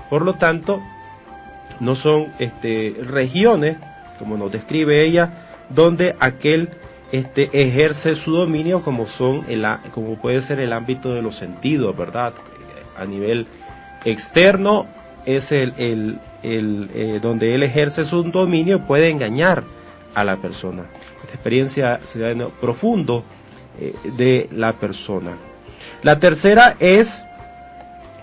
Por 0.08 0.22
lo 0.22 0.34
tanto, 0.34 0.80
no 1.80 1.94
son 1.94 2.28
este, 2.38 2.94
regiones, 3.04 3.76
como 4.18 4.36
nos 4.36 4.50
describe 4.52 5.02
ella, 5.02 5.30
donde 5.70 6.16
aquel 6.18 6.70
este, 7.12 7.50
ejerce 7.52 8.14
su 8.16 8.32
dominio 8.32 8.82
como 8.82 9.06
son 9.06 9.44
el, 9.48 9.66
como 9.92 10.16
puede 10.16 10.42
ser 10.42 10.60
el 10.60 10.72
ámbito 10.72 11.14
de 11.14 11.22
los 11.22 11.36
sentidos, 11.36 11.96
¿verdad? 11.96 12.34
A 12.98 13.04
nivel 13.04 13.46
externo 14.04 14.86
es 15.24 15.52
el, 15.52 15.74
el, 15.78 16.18
el 16.42 16.90
eh, 16.94 17.18
donde 17.20 17.54
él 17.54 17.62
ejerce 17.62 18.04
su 18.04 18.22
dominio 18.24 18.80
puede 18.80 19.10
engañar 19.10 19.64
a 20.14 20.24
la 20.24 20.36
persona. 20.36 20.84
Esta 21.22 21.34
experiencia 21.34 22.00
se 22.04 22.18
da 22.18 22.30
en 22.30 22.46
profundo 22.60 23.24
eh, 23.80 23.94
de 24.16 24.48
la 24.52 24.72
persona. 24.72 25.36
La 26.02 26.18
tercera 26.18 26.76
es 26.78 27.24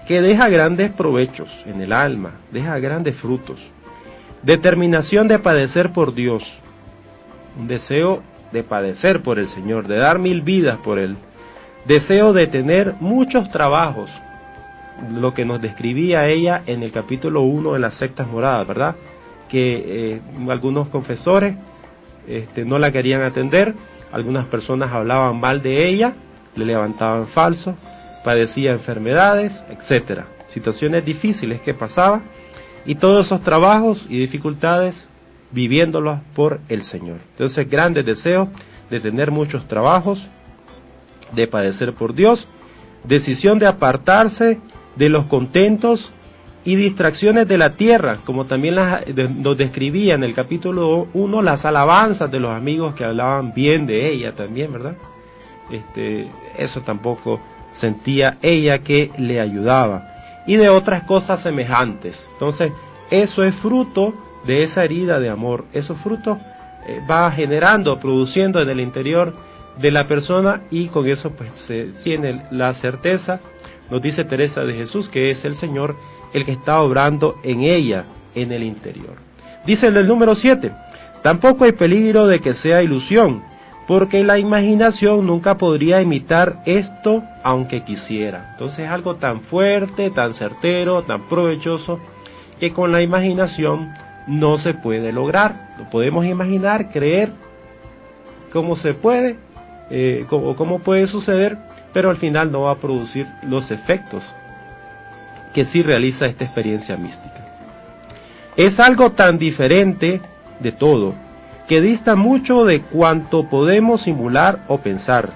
que 0.07 0.21
deja 0.21 0.49
grandes 0.49 0.91
provechos 0.91 1.63
en 1.65 1.81
el 1.81 1.91
alma, 1.91 2.33
deja 2.51 2.77
grandes 2.79 3.15
frutos. 3.15 3.69
Determinación 4.43 5.27
de 5.27 5.39
padecer 5.39 5.91
por 5.91 6.13
Dios, 6.13 6.53
un 7.59 7.67
deseo 7.67 8.21
de 8.51 8.63
padecer 8.63 9.21
por 9.21 9.39
el 9.39 9.47
Señor, 9.47 9.87
de 9.87 9.97
dar 9.97 10.19
mil 10.19 10.41
vidas 10.41 10.77
por 10.77 10.99
Él, 10.99 11.17
deseo 11.85 12.33
de 12.33 12.47
tener 12.47 12.93
muchos 12.99 13.49
trabajos, 13.49 14.11
lo 15.13 15.33
que 15.33 15.45
nos 15.45 15.61
describía 15.61 16.27
ella 16.27 16.61
en 16.67 16.83
el 16.83 16.91
capítulo 16.91 17.41
1 17.41 17.73
de 17.73 17.79
las 17.79 17.95
sectas 17.95 18.27
moradas, 18.27 18.67
¿verdad? 18.67 18.95
Que 19.49 19.83
eh, 19.87 20.21
algunos 20.47 20.87
confesores 20.89 21.55
este, 22.27 22.65
no 22.65 22.77
la 22.77 22.91
querían 22.91 23.21
atender, 23.21 23.73
algunas 24.11 24.45
personas 24.45 24.91
hablaban 24.93 25.39
mal 25.39 25.61
de 25.61 25.87
ella, 25.87 26.13
le 26.55 26.65
levantaban 26.65 27.27
falso, 27.27 27.75
padecía 28.25 28.71
enfermedades, 28.71 29.63
etcétera. 29.69 30.25
Situaciones 30.49 31.05
difíciles 31.05 31.61
que 31.61 31.75
pasaba 31.75 32.21
y 32.85 32.95
todos 32.95 33.27
esos 33.27 33.41
trabajos 33.41 34.07
y 34.09 34.17
dificultades 34.17 35.07
viviéndolos 35.51 36.19
por 36.33 36.59
el 36.67 36.81
Señor. 36.81 37.19
Entonces, 37.33 37.69
grandes 37.69 38.03
deseos 38.03 38.49
de 38.89 38.99
tener 38.99 39.29
muchos 39.29 39.67
trabajos, 39.67 40.25
de 41.33 41.47
padecer 41.47 41.93
por 41.93 42.15
Dios, 42.15 42.47
decisión 43.03 43.59
de 43.59 43.67
apartarse 43.67 44.59
de 44.95 45.09
los 45.09 45.25
contentos 45.25 46.11
y 46.63 46.75
distracciones 46.75 47.47
de 47.47 47.59
la 47.59 47.71
tierra, 47.71 48.17
como 48.25 48.45
también 48.45 48.75
las, 48.75 49.03
nos 49.35 49.55
describía 49.55 50.15
en 50.15 50.23
el 50.23 50.33
capítulo 50.33 51.07
1 51.13 51.41
las 51.43 51.63
alabanzas 51.63 52.31
de 52.31 52.39
los 52.39 52.51
amigos 52.51 52.95
que 52.95 53.03
hablaban 53.03 53.53
bien 53.53 53.85
de 53.85 54.09
ella 54.09 54.33
también, 54.33 54.73
¿verdad? 54.73 54.95
Este, 55.69 56.27
eso 56.57 56.81
tampoco 56.81 57.39
sentía 57.75 58.37
ella 58.41 58.79
que 58.79 59.11
le 59.17 59.39
ayudaba. 59.39 60.13
Y 60.47 60.55
de 60.55 60.69
otras 60.69 61.03
cosas 61.03 61.41
semejantes. 61.41 62.27
Entonces, 62.33 62.71
eso 63.11 63.43
es 63.43 63.53
fruto 63.53 64.13
de 64.45 64.63
esa 64.63 64.83
herida 64.83 65.19
de 65.19 65.29
amor. 65.29 65.65
Esos 65.73 65.97
frutos 65.97 66.37
eh, 66.87 67.01
va 67.09 67.29
generando, 67.31 67.99
produciendo 67.99 68.61
en 68.61 68.69
el 68.69 68.79
interior 68.79 69.35
de 69.77 69.91
la 69.91 70.07
persona 70.07 70.61
y 70.71 70.87
con 70.87 71.07
eso 71.07 71.31
pues 71.31 71.51
se 71.55 71.85
tiene 72.03 72.45
la 72.51 72.73
certeza, 72.73 73.39
nos 73.89 74.01
dice 74.01 74.23
Teresa 74.23 74.63
de 74.63 74.73
Jesús, 74.73 75.09
que 75.09 75.31
es 75.31 75.45
el 75.45 75.55
Señor 75.55 75.95
el 76.33 76.45
que 76.45 76.53
está 76.53 76.81
obrando 76.81 77.37
en 77.43 77.61
ella, 77.61 78.05
en 78.35 78.51
el 78.51 78.63
interior. 78.63 79.15
Dice 79.65 79.87
el 79.87 80.07
número 80.07 80.35
7, 80.35 80.71
tampoco 81.23 81.65
hay 81.65 81.71
peligro 81.71 82.27
de 82.27 82.39
que 82.39 82.53
sea 82.53 82.83
ilusión, 82.83 83.43
porque 83.87 84.23
la 84.23 84.39
imaginación 84.39 85.27
nunca 85.27 85.57
podría 85.57 86.01
imitar 86.01 86.61
esto 86.65 87.23
aunque 87.43 87.83
quisiera. 87.83 88.49
Entonces 88.53 88.85
es 88.85 88.91
algo 88.91 89.15
tan 89.15 89.41
fuerte, 89.41 90.09
tan 90.09 90.33
certero, 90.33 91.03
tan 91.03 91.21
provechoso, 91.27 91.99
que 92.59 92.71
con 92.71 92.91
la 92.91 93.01
imaginación 93.01 93.93
no 94.27 94.57
se 94.57 94.73
puede 94.73 95.11
lograr. 95.11 95.75
Lo 95.77 95.89
podemos 95.89 96.25
imaginar, 96.25 96.89
creer 96.89 97.31
cómo 98.51 98.75
se 98.75 98.93
puede, 98.93 99.37
eh, 99.91 100.25
cómo, 100.29 100.55
cómo 100.55 100.79
puede 100.79 101.05
suceder, 101.05 101.57
pero 101.93 102.09
al 102.09 102.17
final 102.17 102.51
no 102.51 102.61
va 102.61 102.71
a 102.71 102.77
producir 102.77 103.27
los 103.43 103.69
efectos 103.69 104.33
que 105.53 105.63
sí 105.63 105.83
realiza 105.83 106.25
esta 106.25 106.43
experiencia 106.43 106.97
mística. 106.97 107.45
Es 108.57 108.79
algo 108.79 109.11
tan 109.11 109.37
diferente 109.37 110.21
de 110.59 110.71
todo 110.71 111.13
que 111.67 111.81
dista 111.81 112.15
mucho 112.15 112.65
de 112.65 112.81
cuanto 112.81 113.49
podemos 113.49 114.01
simular 114.01 114.59
o 114.67 114.79
pensar. 114.79 115.29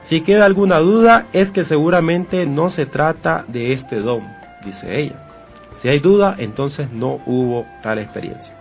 Si 0.00 0.20
queda 0.20 0.44
alguna 0.44 0.78
duda 0.78 1.26
es 1.32 1.50
que 1.50 1.64
seguramente 1.64 2.46
no 2.46 2.70
se 2.70 2.86
trata 2.86 3.44
de 3.48 3.72
este 3.72 3.96
don, 3.96 4.22
dice 4.64 5.00
ella. 5.00 5.26
Si 5.74 5.88
hay 5.88 5.98
duda, 5.98 6.34
entonces 6.38 6.92
no 6.92 7.20
hubo 7.26 7.66
tal 7.82 7.98
experiencia. 7.98 8.54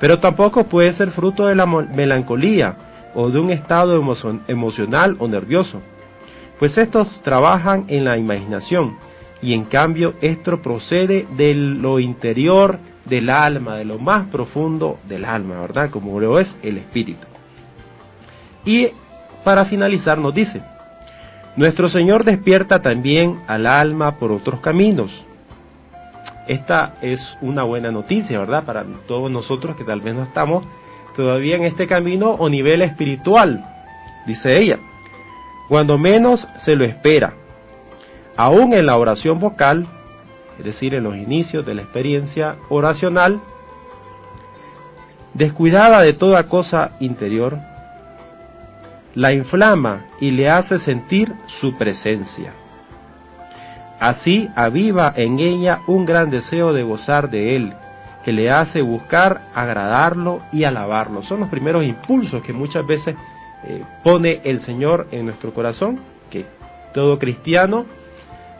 Pero 0.00 0.18
tampoco 0.18 0.64
puede 0.64 0.92
ser 0.92 1.10
fruto 1.10 1.46
de 1.46 1.54
la 1.54 1.66
melancolía 1.66 2.76
o 3.14 3.30
de 3.30 3.38
un 3.38 3.50
estado 3.50 4.02
emocional 4.48 5.16
o 5.18 5.28
nervioso, 5.28 5.80
pues 6.58 6.78
estos 6.78 7.22
trabajan 7.22 7.84
en 7.88 8.04
la 8.04 8.16
imaginación 8.16 8.96
y 9.42 9.54
en 9.54 9.64
cambio 9.64 10.14
esto 10.20 10.62
procede 10.62 11.26
de 11.36 11.54
lo 11.54 11.98
interior 11.98 12.78
del 13.04 13.30
alma, 13.30 13.76
de 13.76 13.84
lo 13.84 13.98
más 13.98 14.26
profundo 14.26 14.98
del 15.08 15.24
alma, 15.24 15.60
¿verdad? 15.60 15.90
Como 15.90 16.18
lo 16.20 16.38
es 16.38 16.56
el 16.62 16.78
espíritu. 16.78 17.26
Y 18.64 18.88
para 19.44 19.64
finalizar 19.64 20.18
nos 20.18 20.34
dice, 20.34 20.62
nuestro 21.56 21.88
Señor 21.88 22.24
despierta 22.24 22.80
también 22.80 23.42
al 23.46 23.66
alma 23.66 24.18
por 24.18 24.32
otros 24.32 24.60
caminos. 24.60 25.24
Esta 26.46 26.94
es 27.02 27.36
una 27.40 27.64
buena 27.64 27.90
noticia, 27.90 28.38
¿verdad? 28.38 28.64
Para 28.64 28.84
todos 29.06 29.30
nosotros 29.30 29.76
que 29.76 29.84
tal 29.84 30.00
vez 30.00 30.14
no 30.14 30.22
estamos 30.22 30.66
todavía 31.14 31.56
en 31.56 31.64
este 31.64 31.86
camino 31.86 32.30
o 32.30 32.48
nivel 32.48 32.82
espiritual, 32.82 33.64
dice 34.26 34.58
ella. 34.58 34.78
Cuando 35.68 35.98
menos 35.98 36.48
se 36.56 36.74
lo 36.74 36.84
espera, 36.84 37.34
aún 38.36 38.72
en 38.72 38.86
la 38.86 38.96
oración 38.96 39.38
vocal, 39.38 39.86
es 40.58 40.64
decir, 40.64 40.94
en 40.94 41.04
los 41.04 41.16
inicios 41.16 41.64
de 41.64 41.74
la 41.74 41.82
experiencia 41.82 42.56
oracional, 42.68 43.40
descuidada 45.34 46.00
de 46.02 46.12
toda 46.12 46.44
cosa 46.48 46.92
interior, 47.00 47.58
la 49.14 49.32
inflama 49.32 50.06
y 50.20 50.30
le 50.30 50.48
hace 50.48 50.78
sentir 50.78 51.32
su 51.46 51.76
presencia. 51.76 52.52
Así 54.00 54.50
aviva 54.56 55.12
en 55.14 55.38
ella 55.38 55.80
un 55.86 56.06
gran 56.06 56.30
deseo 56.30 56.72
de 56.72 56.82
gozar 56.82 57.30
de 57.30 57.56
él, 57.56 57.74
que 58.24 58.32
le 58.32 58.50
hace 58.50 58.82
buscar 58.82 59.42
agradarlo 59.54 60.40
y 60.52 60.64
alabarlo. 60.64 61.22
Son 61.22 61.40
los 61.40 61.48
primeros 61.48 61.84
impulsos 61.84 62.42
que 62.42 62.52
muchas 62.52 62.86
veces 62.86 63.16
eh, 63.64 63.82
pone 64.02 64.40
el 64.44 64.60
Señor 64.60 65.08
en 65.12 65.26
nuestro 65.26 65.52
corazón, 65.52 66.00
que 66.30 66.46
todo 66.92 67.18
cristiano 67.18 67.86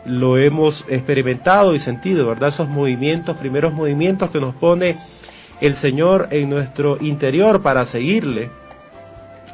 lo 0.05 0.37
hemos 0.37 0.85
experimentado 0.89 1.75
y 1.75 1.79
sentido, 1.79 2.27
¿verdad? 2.27 2.49
Esos 2.49 2.67
movimientos, 2.67 3.37
primeros 3.37 3.73
movimientos 3.73 4.29
que 4.31 4.39
nos 4.39 4.53
pone 4.55 4.97
el 5.61 5.75
Señor 5.75 6.27
en 6.31 6.49
nuestro 6.49 6.97
interior 6.99 7.61
para 7.61 7.85
seguirle, 7.85 8.49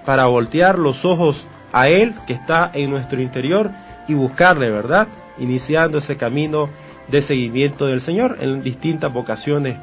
para 0.06 0.26
voltear 0.26 0.80
los 0.80 1.06
ojos 1.06 1.46
a 1.72 1.90
Él 1.90 2.16
que 2.26 2.34
está 2.34 2.72
en 2.74 2.90
nuestro 2.90 3.22
interior 3.22 3.72
y 4.08 4.16
buscarle, 4.16 4.70
¿verdad? 4.70 5.08
Iniciando 5.38 6.00
ese 6.00 6.18
camino 6.18 6.70
de 7.08 7.22
seguimiento 7.22 7.86
del 7.86 8.02
Señor 8.02 8.38
en 8.42 8.64
distintas 8.64 9.12
vocaciones 9.14 9.78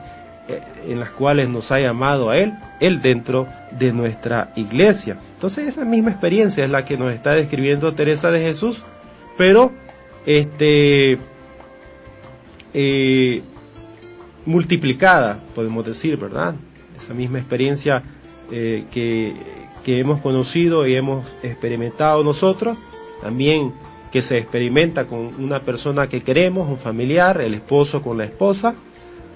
eh, 0.49 0.63
en 0.89 1.01
las 1.01 1.11
cuales 1.11 1.49
nos 1.49 1.71
ha 1.73 1.81
llamado 1.81 2.31
a 2.31 2.39
Él, 2.39 2.55
Él 2.81 3.03
dentro 3.03 3.47
de 3.71 3.93
nuestra 3.93 4.51
iglesia. 4.57 5.17
Entonces 5.35 5.69
esa 5.69 5.85
misma 5.85 6.11
experiencia 6.11 6.65
es 6.65 6.71
la 6.71 6.85
que 6.85 6.97
nos 6.97 7.13
está 7.13 7.33
describiendo 7.33 7.95
Teresa 7.95 8.31
de 8.31 8.41
Jesús, 8.41 8.83
pero 9.37 9.73
este, 10.27 11.19
eh, 12.75 13.43
multiplicada, 14.45 15.41
podemos 15.55 15.87
decir, 15.87 16.17
¿verdad? 16.17 16.57
Esa 16.97 17.15
misma 17.15 17.39
experiencia 17.39 18.03
eh, 18.51 18.85
que, 18.91 19.35
que 19.85 20.01
hemos 20.01 20.21
conocido 20.21 20.87
y 20.87 20.97
hemos 20.97 21.25
experimentado 21.43 22.23
nosotros, 22.25 22.77
también 23.23 23.73
que 24.11 24.21
se 24.21 24.39
experimenta 24.39 25.07
con 25.07 25.33
una 25.43 25.61
persona 25.61 26.09
que 26.09 26.23
queremos, 26.23 26.69
un 26.69 26.79
familiar, 26.79 27.41
el 27.41 27.55
esposo 27.55 28.03
con 28.03 28.19
la 28.19 28.25
esposa, 28.25 28.75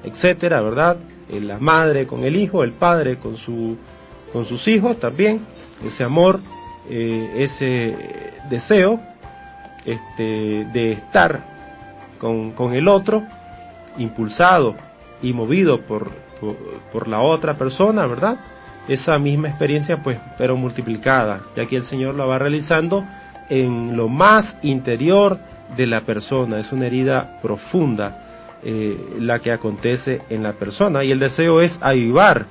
etcétera, 0.05 0.61
¿verdad? 0.61 0.97
Eh, 1.30 1.41
la 1.41 1.59
madre 1.59 2.07
con 2.07 2.24
el 2.24 2.34
hijo, 2.36 2.64
el 2.64 2.72
padre 2.72 3.18
con, 3.18 3.36
su, 3.36 3.76
con 4.32 4.45
sus 4.45 4.66
hijos 4.66 4.99
también, 4.99 5.41
ese 5.86 6.05
amor, 6.05 6.41
ese 6.88 7.95
deseo 8.51 9.01
este, 9.85 10.66
de 10.72 10.93
estar 10.93 11.41
con, 12.18 12.53
con, 12.53 12.74
el 12.74 12.89
otro, 12.89 13.24
impulsado 13.99 14.74
y 15.22 15.33
movido 15.33 15.81
por, 15.81 16.11
por, 16.93 17.09
la 17.09 17.20
otra 17.20 17.55
persona, 17.55 18.07
¿verdad? 18.07 18.39
Esa 18.89 19.18
misma 19.18 19.49
experiencia, 19.49 20.03
pues, 20.03 20.18
pero 20.39 20.57
multiplicada, 20.57 21.41
ya 21.57 21.66
que 21.66 21.76
el 21.76 21.85
Señor 21.85 22.14
la 22.14 22.24
va 22.24 22.39
realizando 22.39 23.05
en 23.49 23.97
lo 23.97 24.09
más 24.09 24.57
interior 24.62 25.39
de 25.76 25.87
la 25.87 26.03
persona, 26.03 26.61
es 26.61 26.72
una 26.72 26.87
herida 26.87 27.39
profunda 27.43 28.26
eh, 28.62 28.97
la 29.18 29.39
que 29.39 29.53
acontece 29.53 30.20
en 30.28 30.43
la 30.43 30.53
persona 30.53 31.03
y 31.03 31.11
el 31.11 31.18
deseo 31.18 31.62
es 31.62 31.78
avivar 31.81 32.45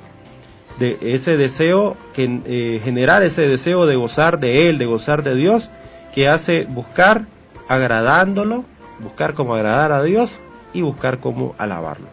de 0.80 0.98
ese 1.02 1.38
deseo 1.38 1.96
que 2.16 2.40
eh, 2.48 2.82
generar 2.84 3.22
ese 3.22 3.48
deseo 3.48 3.86
de 3.86 3.96
gozar 3.96 4.40
de 4.40 4.70
él 4.70 4.80
de 4.80 4.88
gozar 4.88 5.22
de 5.22 5.36
Dios 5.36 5.70
que 6.14 6.28
hace 6.28 6.66
buscar 6.66 7.24
agradándolo 7.68 8.66
buscar 9.00 9.34
cómo 9.34 9.56
agradar 9.56 9.92
a 9.92 10.04
Dios 10.04 10.40
y 10.74 10.82
buscar 10.82 11.20
cómo 11.20 11.56
alabarlo. 11.58 12.08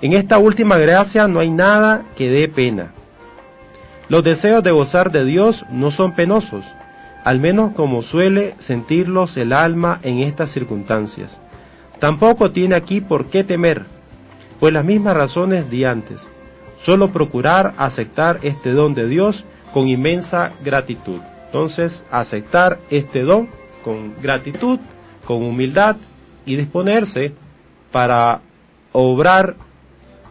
En 0.00 0.14
esta 0.14 0.38
última 0.38 0.78
gracia 0.78 1.28
no 1.28 1.40
hay 1.40 1.50
nada 1.50 2.04
que 2.16 2.30
dé 2.30 2.48
pena. 2.48 2.92
Los 4.08 4.24
deseos 4.24 4.62
de 4.62 4.70
gozar 4.70 5.12
de 5.12 5.24
Dios 5.24 5.64
no 5.70 5.90
son 5.90 6.14
penosos 6.14 6.64
al 7.24 7.40
menos 7.40 7.72
como 7.72 8.02
suele 8.02 8.54
sentirlos 8.58 9.36
el 9.38 9.54
alma 9.54 9.98
en 10.02 10.18
estas 10.18 10.50
circunstancias. 10.50 11.40
Tampoco 11.98 12.50
tiene 12.50 12.74
aquí 12.74 13.00
por 13.00 13.26
qué 13.26 13.42
temer, 13.42 13.86
pues 14.60 14.74
las 14.74 14.84
mismas 14.84 15.16
razones 15.16 15.70
de 15.70 15.86
antes, 15.86 16.28
solo 16.82 17.08
procurar 17.08 17.72
aceptar 17.78 18.40
este 18.42 18.72
don 18.72 18.94
de 18.94 19.08
Dios 19.08 19.46
con 19.72 19.88
inmensa 19.88 20.52
gratitud. 20.62 21.20
Entonces, 21.54 22.04
aceptar 22.10 22.80
este 22.90 23.22
don 23.22 23.48
con 23.84 24.12
gratitud, 24.20 24.80
con 25.24 25.40
humildad 25.40 25.94
y 26.44 26.56
disponerse 26.56 27.32
para 27.92 28.40
obrar 28.90 29.54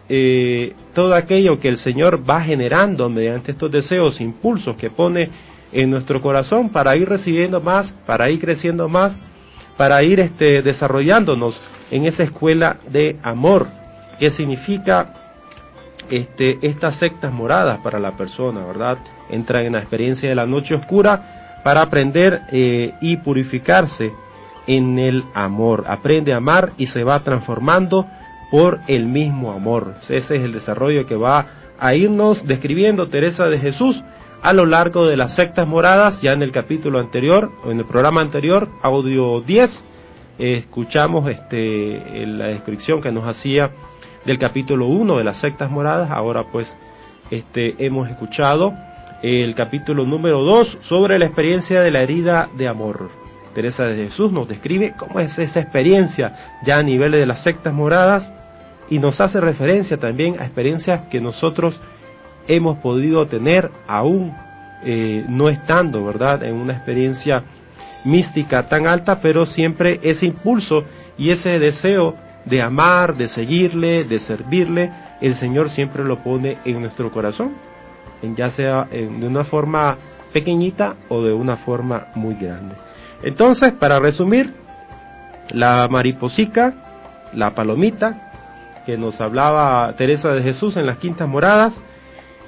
eh, 0.10 0.74
todo 0.94 1.16
aquello 1.16 1.62
que 1.62 1.70
el 1.70 1.78
Señor 1.78 2.30
va 2.30 2.42
generando 2.42 3.08
mediante 3.08 3.52
estos 3.52 3.72
deseos, 3.72 4.20
impulsos 4.20 4.76
que 4.76 4.90
pone 4.90 5.30
en 5.72 5.92
nuestro 5.92 6.22
corazón 6.22 6.68
para 6.68 6.98
ir 6.98 7.08
recibiendo 7.08 7.62
más, 7.62 7.94
para 8.06 8.30
ir 8.30 8.42
creciendo 8.42 8.90
más 8.90 9.18
para 9.78 10.04
ir 10.04 10.20
este, 10.20 10.62
desarrollándonos 10.62 11.62
en 11.90 12.06
esa 12.06 12.24
escuela 12.24 12.78
de 12.90 13.18
amor, 13.24 13.68
que 14.20 14.30
significa 14.30 15.14
este, 16.10 16.60
estas 16.62 16.96
sectas 16.96 17.32
moradas 17.32 17.80
para 17.80 17.98
la 18.00 18.12
persona, 18.12 18.66
¿verdad? 18.66 18.98
Entra 19.30 19.64
en 19.64 19.74
la 19.74 19.80
experiencia 19.80 20.30
de 20.30 20.36
la 20.36 20.46
noche 20.46 20.76
oscura 20.76 21.62
para 21.64 21.82
aprender 21.82 22.42
eh, 22.52 22.94
y 23.02 23.18
purificarse 23.18 24.14
en 24.68 25.00
el 25.00 25.24
amor. 25.34 25.86
Aprende 25.88 26.34
a 26.34 26.38
amar 26.38 26.72
y 26.78 26.88
se 26.88 27.04
va 27.04 27.20
transformando 27.22 28.08
por 28.52 28.82
el 28.88 29.06
mismo 29.06 29.52
amor. 29.52 29.96
Ese 30.02 30.18
es 30.18 30.32
el 30.32 30.54
desarrollo 30.54 31.06
que 31.06 31.16
va 31.16 31.48
a 31.80 31.96
irnos 31.96 32.46
describiendo 32.46 33.08
Teresa 33.08 33.46
de 33.46 33.60
Jesús 33.60 34.04
a 34.42 34.54
lo 34.54 34.66
largo 34.66 35.08
de 35.08 35.18
las 35.18 35.34
sectas 35.34 35.68
moradas, 35.68 36.22
ya 36.22 36.34
en 36.34 36.42
el 36.42 36.52
capítulo 36.52 37.00
anterior, 37.00 37.52
en 37.66 37.80
el 37.80 37.86
programa 37.86 38.20
anterior, 38.20 38.68
audio 38.82 39.40
10, 39.40 39.84
escuchamos 40.38 41.30
este, 41.30 42.26
la 42.28 42.48
descripción 42.48 43.02
que 43.02 43.12
nos 43.12 43.26
hacía 43.26 43.72
del 44.26 44.38
capítulo 44.38 44.88
1 44.88 45.18
de 45.18 45.24
las 45.24 45.38
sectas 45.38 45.72
moradas, 45.72 46.12
ahora 46.12 46.44
pues 46.52 46.76
este, 47.32 47.76
hemos 47.86 48.10
escuchado 48.10 48.74
el 49.24 49.56
capítulo 49.56 50.04
número 50.04 50.44
2 50.44 50.80
sobre 50.82 51.18
la 51.18 51.26
experiencia 51.26 51.82
de 51.82 51.92
la 51.92 52.02
herida 52.02 52.50
de 52.58 52.68
amor. 52.68 53.10
Teresa 53.56 53.86
de 53.86 53.96
Jesús 54.06 54.34
nos 54.34 54.50
describe 54.50 54.94
cómo 54.98 55.22
es 55.22 55.40
esa 55.40 55.62
experiencia 55.62 56.36
ya 56.66 56.80
a 56.80 56.84
nivel 56.84 57.14
de 57.14 57.26
las 57.26 57.42
sectas 57.42 57.74
moradas 57.74 58.34
y 58.90 59.00
nos 59.00 59.22
hace 59.22 59.40
referencia 59.40 59.98
también 59.98 60.42
a 60.42 60.46
experiencias 60.46 61.04
que 61.10 61.22
nosotros 61.22 61.80
hemos 62.50 62.80
podido 62.80 63.26
tener 63.26 63.72
aún 63.88 64.36
eh, 64.84 65.24
no 65.30 65.48
estando, 65.48 66.04
¿verdad?, 66.04 66.44
en 66.44 66.56
una 66.56 66.74
experiencia 66.74 67.46
mística 68.04 68.68
tan 68.68 68.88
alta, 68.88 69.22
pero 69.22 69.46
siempre 69.46 70.02
ese 70.04 70.26
impulso 70.26 70.84
y 71.18 71.30
ese 71.30 71.60
deseo 71.60 72.18
de 72.44 72.62
amar, 72.62 73.16
de 73.16 73.30
seguirle, 73.30 74.04
de 74.04 74.20
servirle, 74.20 74.92
el 75.22 75.34
Señor 75.34 75.70
siempre 75.70 76.04
lo 76.04 76.20
pone 76.20 76.58
en 76.66 76.82
nuestro 76.82 77.10
corazón, 77.10 77.54
ya 78.36 78.50
sea 78.50 78.86
de 78.86 79.28
una 79.28 79.44
forma 79.44 79.98
pequeñita 80.32 80.96
o 81.10 81.22
de 81.24 81.34
una 81.34 81.58
forma 81.58 82.08
muy 82.16 82.36
grande. 82.36 82.76
Entonces, 83.24 83.72
para 83.72 84.00
resumir, 84.00 84.54
la 85.52 85.88
mariposica, 85.90 86.74
la 87.34 87.52
palomita, 87.52 88.32
que 88.86 88.98
nos 88.98 89.22
hablaba 89.22 89.94
Teresa 89.96 90.34
de 90.34 90.42
Jesús 90.42 90.76
en 90.76 90.86
las 90.86 90.98
quintas 90.98 91.28
moradas, 91.28 91.80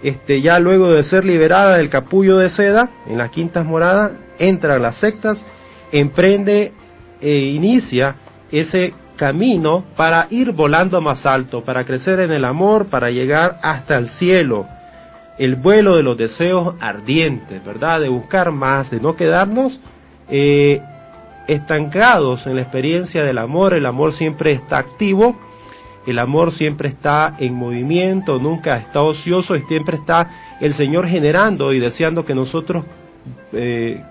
este, 0.03 0.41
ya 0.41 0.59
luego 0.59 0.91
de 0.91 1.03
ser 1.03 1.23
liberada 1.23 1.77
del 1.77 1.89
capullo 1.89 2.37
de 2.37 2.49
seda 2.49 2.89
en 3.07 3.17
las 3.17 3.29
quintas 3.29 3.65
moradas, 3.65 4.11
entra 4.39 4.75
a 4.75 4.79
las 4.79 4.95
sectas, 4.95 5.45
emprende 5.91 6.73
e 7.21 7.37
inicia 7.37 8.15
ese 8.51 8.93
camino 9.15 9.83
para 9.95 10.27
ir 10.29 10.51
volando 10.51 10.99
más 10.99 11.25
alto, 11.25 11.63
para 11.63 11.85
crecer 11.85 12.19
en 12.19 12.31
el 12.31 12.43
amor, 12.43 12.87
para 12.87 13.11
llegar 13.11 13.57
hasta 13.63 13.95
el 13.95 14.09
cielo. 14.09 14.67
El 15.37 15.55
vuelo 15.55 15.95
de 15.95 16.03
los 16.03 16.17
deseos 16.17 16.75
ardientes, 16.79 17.63
¿verdad? 17.63 17.99
De 17.99 18.09
buscar 18.09 18.51
más, 18.51 18.91
de 18.91 18.99
no 18.99 19.15
quedarnos 19.15 19.79
eh, 20.29 20.81
estancados 21.47 22.47
en 22.47 22.55
la 22.55 22.61
experiencia 22.61 23.23
del 23.23 23.37
amor. 23.37 23.73
El 23.73 23.85
amor 23.85 24.13
siempre 24.13 24.51
está 24.51 24.77
activo, 24.77 25.37
el 26.05 26.19
amor 26.19 26.51
siempre 26.51 26.89
está 26.89 27.33
en 27.39 27.53
movimiento, 27.53 28.39
nunca 28.39 28.77
está 28.77 29.01
ocioso 29.01 29.55
y 29.55 29.61
siempre 29.61 29.97
está 29.97 30.31
el 30.61 30.73
Señor 30.73 31.07
generando 31.07 31.73
y 31.73 31.79
deseando 31.79 32.23
que 32.23 32.35
nosotros 32.35 32.85
eh, 33.53 34.01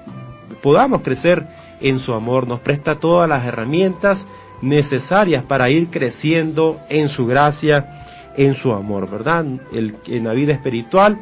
podamos 0.62 1.02
crecer 1.02 1.46
en 1.80 1.98
su 1.98 2.12
amor. 2.12 2.48
Nos 2.48 2.60
presta 2.60 2.98
todas 2.98 3.28
las 3.28 3.44
herramientas 3.44 4.26
necesarias 4.62 5.44
para 5.44 5.70
ir 5.70 5.88
creciendo 5.88 6.80
en 6.88 7.08
su 7.08 7.26
gracia, 7.26 8.03
en 8.36 8.54
su 8.54 8.72
amor, 8.72 9.10
¿verdad? 9.10 9.44
En 9.72 10.24
la 10.24 10.32
vida 10.32 10.52
espiritual, 10.52 11.18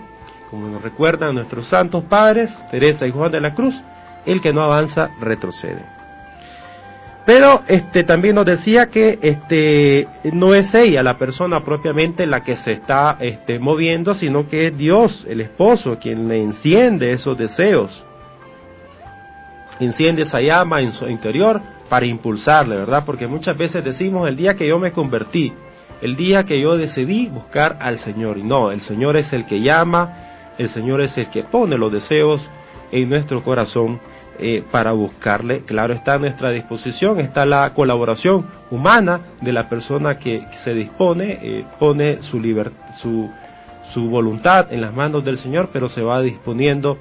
como 0.50 0.68
nos 0.68 0.82
recuerdan 0.82 1.34
nuestros 1.34 1.66
santos 1.66 2.04
padres, 2.04 2.64
Teresa 2.70 3.06
y 3.06 3.10
Juan 3.10 3.32
de 3.32 3.40
la 3.40 3.54
Cruz, 3.54 3.82
el 4.26 4.40
que 4.40 4.52
no 4.52 4.62
avanza 4.62 5.10
retrocede. 5.20 5.82
Pero 7.24 7.62
este 7.68 8.02
también 8.02 8.34
nos 8.34 8.46
decía 8.46 8.88
que 8.88 9.18
este 9.22 10.08
no 10.32 10.54
es 10.54 10.74
ella 10.74 11.04
la 11.04 11.18
persona 11.18 11.60
propiamente 11.60 12.26
la 12.26 12.42
que 12.42 12.56
se 12.56 12.72
está 12.72 13.16
este, 13.20 13.60
moviendo, 13.60 14.14
sino 14.14 14.44
que 14.44 14.66
es 14.66 14.76
Dios, 14.76 15.24
el 15.28 15.40
esposo, 15.40 15.98
quien 16.00 16.28
le 16.28 16.42
enciende 16.42 17.12
esos 17.12 17.38
deseos. 17.38 18.04
Enciende 19.78 20.22
esa 20.22 20.40
llama 20.40 20.80
en 20.80 20.92
su 20.92 21.06
interior 21.06 21.60
para 21.88 22.06
impulsarle, 22.06 22.76
¿verdad? 22.76 23.04
Porque 23.06 23.28
muchas 23.28 23.56
veces 23.56 23.84
decimos 23.84 24.28
el 24.28 24.36
día 24.36 24.56
que 24.56 24.66
yo 24.66 24.78
me 24.78 24.92
convertí, 24.92 25.52
el 26.02 26.16
día 26.16 26.44
que 26.44 26.60
yo 26.60 26.76
decidí 26.76 27.28
buscar 27.28 27.78
al 27.80 27.96
Señor. 27.96 28.36
Y 28.36 28.42
no, 28.42 28.70
el 28.70 28.80
Señor 28.80 29.16
es 29.16 29.32
el 29.32 29.46
que 29.46 29.62
llama, 29.62 30.16
el 30.58 30.68
Señor 30.68 31.00
es 31.00 31.16
el 31.16 31.28
que 31.28 31.44
pone 31.44 31.78
los 31.78 31.90
deseos 31.90 32.50
en 32.90 33.08
nuestro 33.08 33.42
corazón 33.42 34.00
eh, 34.38 34.62
para 34.70 34.92
buscarle. 34.92 35.60
Claro, 35.60 35.94
está 35.94 36.14
a 36.14 36.18
nuestra 36.18 36.50
disposición, 36.50 37.20
está 37.20 37.46
la 37.46 37.72
colaboración 37.72 38.46
humana 38.70 39.20
de 39.40 39.52
la 39.52 39.68
persona 39.68 40.18
que, 40.18 40.44
se 40.56 40.74
dispone, 40.74 41.38
eh, 41.40 41.64
pone 41.78 42.20
su, 42.20 42.38
su, 42.94 43.30
su 43.84 44.08
voluntad 44.08 44.72
en 44.72 44.80
las 44.80 44.92
manos 44.94 45.24
del 45.24 45.38
Señor, 45.38 45.70
pero 45.72 45.88
se 45.88 46.02
va 46.02 46.20
disponiendo 46.20 46.98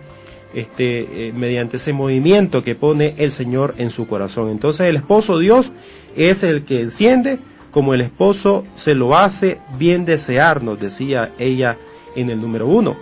este, 0.54 1.30
eh, 1.30 1.34
mediante 1.34 1.78
ese 1.78 1.93
movimiento 1.93 2.62
que 2.62 2.76
pone 2.76 3.16
el 3.18 3.32
Señor 3.32 3.74
en 3.78 3.89
su 3.89 4.06
corazón. 4.08 4.49
Entonces 4.49 4.88
el 4.88 4.97
esposo 4.97 5.39
Dios 5.39 5.72
es 6.16 6.43
el 6.43 6.66
que 6.66 6.82
enciende, 6.82 7.39
como 7.72 7.93
el 7.93 8.01
esposo 8.01 8.65
se 8.76 8.93
lo 8.93 9.17
hace 9.17 9.59
bien 9.78 10.05
desear, 10.05 10.61
nos 10.61 10.80
decía 10.80 11.32
ella 11.39 11.78
en 12.15 12.30
el 12.30 12.39
número 12.39 12.67
uno. 12.67 12.95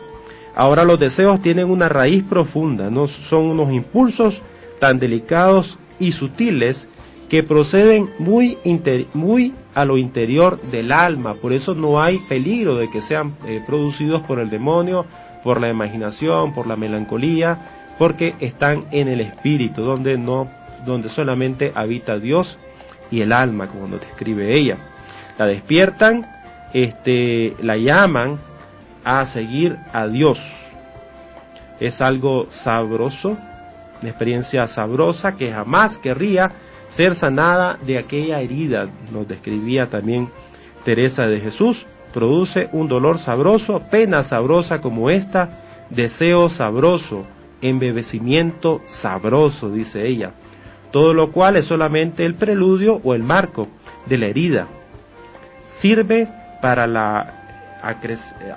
Ahora 0.55 0.84
los 0.84 0.99
deseos 0.99 1.41
tienen 1.41 1.70
una 1.70 1.89
raíz 1.89 2.24
profunda, 2.24 2.89
no 2.89 3.07
son 3.07 3.45
unos 3.45 3.72
impulsos 3.72 4.41
tan 4.80 4.99
delicados 4.99 5.78
y 5.99 6.11
sutiles 6.11 6.88
que 7.30 7.43
proceden 7.43 8.09
muy, 8.17 8.57
a 9.76 9.86
lo 9.86 9.97
interior 9.97 10.59
del 10.61 10.91
alma, 10.91 11.36
por 11.36 11.53
eso 11.53 11.76
no 11.76 12.01
hay 12.01 12.17
peligro 12.17 12.76
de 12.76 12.89
que 12.89 13.01
sean 13.01 13.36
eh, 13.45 13.61
producidos 13.65 14.22
por 14.22 14.39
el 14.39 14.49
demonio 14.49 15.05
por 15.43 15.61
la 15.61 15.70
imaginación, 15.70 16.53
por 16.53 16.67
la 16.67 16.76
melancolía, 16.76 17.59
porque 17.97 18.36
están 18.39 18.86
en 18.91 19.07
el 19.07 19.22
espíritu, 19.22 19.84
donde 19.84 20.17
no, 20.17 20.49
donde 20.86 21.09
solamente 21.09 21.72
habita 21.76 22.20
Dios 22.20 22.57
y 23.12 23.22
el 23.22 23.32
alma, 23.32 23.68
como 23.68 23.88
nos 23.88 24.01
describe 24.01 24.57
ella. 24.57 24.78
La 25.38 25.45
despiertan, 25.45 26.30
este, 26.74 27.55
la 27.62 27.78
llaman 27.78 28.38
a 29.03 29.26
seguir 29.26 29.78
a 29.93 30.07
Dios. 30.07 30.41
Es 31.80 32.01
algo 32.01 32.47
sabroso, 32.49 33.38
una 34.01 34.10
experiencia 34.10 34.68
sabrosa 34.68 35.36
que 35.36 35.51
jamás 35.51 35.97
querría 35.97 36.51
ser 36.88 37.16
sanada 37.16 37.78
de 37.86 37.97
aquella 37.97 38.41
herida, 38.41 38.88
nos 39.12 39.28
describía 39.28 39.88
también 39.88 40.30
Teresa 40.84 41.28
de 41.28 41.39
Jesús 41.39 41.86
produce 42.14 42.70
un 42.72 42.88
dolor 42.88 43.20
sabroso, 43.20 43.82
pena 43.91 44.24
sabrosa 44.24 44.82
como 44.82 45.10
esta, 45.10 45.49
deseo 45.89 46.49
sabroso, 46.49 47.24
embebecimiento 47.62 48.82
sabroso, 48.88 49.70
dice 49.70 50.07
ella. 50.07 50.32
Todo 50.92 51.14
lo 51.14 51.32
cual 51.32 51.56
es 51.56 51.66
solamente 51.66 52.26
el 52.26 52.36
preludio 52.36 53.00
o 53.04 53.14
el 53.14 53.24
marco 53.24 53.68
de 54.08 54.18
la 54.18 54.26
herida. 54.28 54.68
Sirve 55.66 56.28
para, 56.62 56.88
la, 56.88 57.82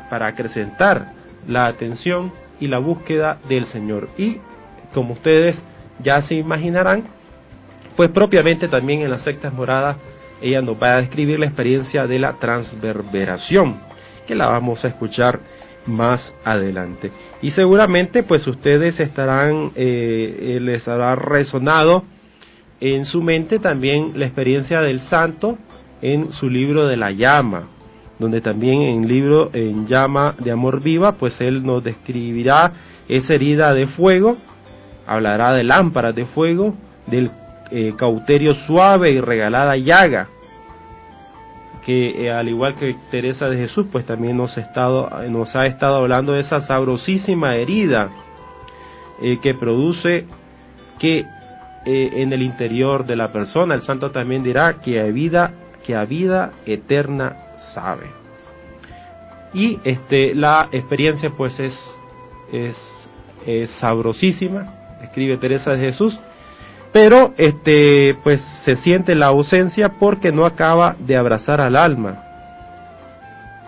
para 0.08 0.26
acrecentar 0.28 1.12
la 1.46 1.66
atención 1.66 2.32
y 2.58 2.68
la 2.68 2.78
búsqueda 2.78 3.38
del 3.48 3.66
Señor. 3.66 4.08
Y 4.16 4.38
como 4.94 5.12
ustedes 5.14 5.64
ya 6.02 6.22
se 6.22 6.36
imaginarán, 6.36 7.04
pues 7.96 8.08
propiamente 8.08 8.68
también 8.68 9.00
en 9.00 9.10
las 9.10 9.22
sectas 9.22 9.52
moradas 9.52 9.96
ella 10.40 10.60
nos 10.60 10.82
va 10.82 10.94
a 10.94 11.00
describir 11.00 11.38
la 11.38 11.46
experiencia 11.46 12.06
de 12.06 12.18
la 12.18 12.32
transverberación, 12.32 13.76
que 14.26 14.34
la 14.34 14.46
vamos 14.46 14.84
a 14.84 14.88
escuchar 14.88 15.40
más 15.86 16.34
adelante. 16.44 17.12
Y 17.40 17.50
seguramente 17.50 18.22
pues 18.22 18.46
ustedes 18.46 19.00
estarán, 19.00 19.70
eh, 19.76 20.58
les 20.60 20.88
habrá 20.88 21.14
resonado 21.14 22.04
en 22.82 23.04
su 23.04 23.22
mente 23.22 23.60
también 23.60 24.14
la 24.16 24.24
experiencia 24.26 24.80
del 24.80 24.98
santo 24.98 25.56
en 26.02 26.32
su 26.32 26.50
libro 26.50 26.88
de 26.88 26.96
la 26.96 27.12
llama, 27.12 27.62
donde 28.18 28.40
también 28.40 28.82
en 28.82 29.02
el 29.04 29.08
libro 29.08 29.50
en 29.52 29.86
llama 29.86 30.34
de 30.40 30.50
amor 30.50 30.82
viva, 30.82 31.12
pues 31.12 31.40
él 31.40 31.62
nos 31.62 31.84
describirá 31.84 32.72
esa 33.08 33.34
herida 33.34 33.72
de 33.72 33.86
fuego, 33.86 34.36
hablará 35.06 35.52
de 35.52 35.62
lámparas 35.62 36.12
de 36.16 36.26
fuego, 36.26 36.74
del 37.06 37.30
eh, 37.70 37.92
cauterio 37.96 38.52
suave 38.52 39.12
y 39.12 39.20
regalada 39.20 39.76
llaga, 39.76 40.26
que 41.86 42.24
eh, 42.26 42.32
al 42.32 42.48
igual 42.48 42.74
que 42.74 42.96
Teresa 43.12 43.48
de 43.48 43.58
Jesús, 43.58 43.86
pues 43.92 44.04
también 44.04 44.36
nos, 44.36 44.58
ha 44.58 44.60
estado, 44.60 45.08
nos 45.30 45.54
ha 45.54 45.66
estado 45.66 45.98
hablando 45.98 46.32
de 46.32 46.40
esa 46.40 46.60
sabrosísima 46.60 47.54
herida 47.54 48.08
eh, 49.22 49.38
que 49.40 49.54
produce 49.54 50.26
que 50.98 51.26
en 51.84 52.32
el 52.32 52.42
interior 52.42 53.06
de 53.06 53.16
la 53.16 53.32
persona, 53.32 53.74
el 53.74 53.80
santo 53.80 54.10
también 54.10 54.42
dirá 54.42 54.80
que 54.80 55.00
a 55.00 55.04
vida, 55.04 55.52
que 55.84 55.94
a 55.94 56.04
vida 56.04 56.50
eterna 56.66 57.36
sabe. 57.56 58.06
Y 59.54 59.80
este, 59.84 60.34
la 60.34 60.68
experiencia 60.72 61.30
pues 61.30 61.60
es, 61.60 61.98
es, 62.52 63.08
es 63.46 63.70
sabrosísima, 63.70 64.66
escribe 65.02 65.36
Teresa 65.36 65.72
de 65.72 65.80
Jesús, 65.80 66.18
pero 66.92 67.32
este 67.36 68.16
pues 68.22 68.42
se 68.42 68.76
siente 68.76 69.14
la 69.14 69.26
ausencia 69.26 69.98
porque 69.98 70.30
no 70.30 70.46
acaba 70.46 70.96
de 70.98 71.16
abrazar 71.16 71.60
al 71.60 71.76
alma 71.76 72.28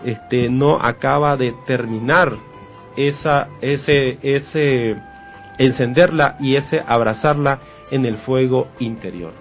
este 0.04 0.50
no 0.50 0.78
acaba 0.80 1.36
de 1.36 1.54
terminar 1.66 2.32
esa 2.96 3.48
ese 3.60 4.18
ese 4.22 4.96
encenderla 5.58 6.36
y 6.40 6.56
ese 6.56 6.82
abrazarla 6.86 7.60
en 7.90 8.06
el 8.06 8.16
fuego 8.16 8.68
interior 8.78 9.32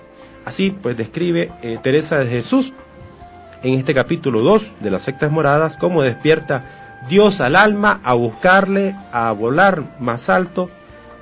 así 0.46 0.72
pues 0.72 0.98
describe 0.98 1.52
eh, 1.62 1.80
Teresa 1.82 2.20
de 2.20 2.30
Jesús 2.30 2.74
en 3.62 3.76
este 3.80 3.94
capítulo 3.94 4.41
2 4.41 4.72
de 4.82 4.91
las 4.91 5.04
sectas 5.04 5.32
moradas 5.32 5.78
cómo 5.78 6.02
despierta 6.02 6.64
Dios 7.08 7.41
al 7.41 7.56
alma, 7.56 8.00
a 8.04 8.14
buscarle, 8.14 8.96
a 9.12 9.32
volar 9.32 9.84
más 10.00 10.30
alto, 10.30 10.70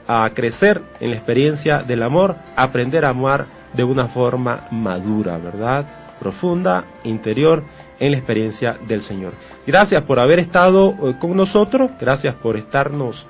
a 0.07 0.30
crecer 0.34 0.82
en 0.99 1.11
la 1.11 1.15
experiencia 1.15 1.80
del 1.80 2.03
amor, 2.03 2.36
aprender 2.55 3.05
a 3.05 3.09
amar 3.09 3.45
de 3.74 3.84
una 3.84 4.07
forma 4.07 4.67
madura, 4.69 5.38
¿verdad? 5.38 5.86
Profunda, 6.19 6.86
interior, 7.03 7.63
en 7.99 8.11
la 8.11 8.17
experiencia 8.17 8.78
del 8.88 9.01
Señor. 9.01 9.34
Gracias 9.65 10.01
por 10.03 10.19
haber 10.19 10.39
estado 10.39 10.95
eh, 11.03 11.15
con 11.19 11.36
nosotros, 11.36 11.91
gracias 11.99 12.36
por 12.36 12.57
estarnos 12.57 13.26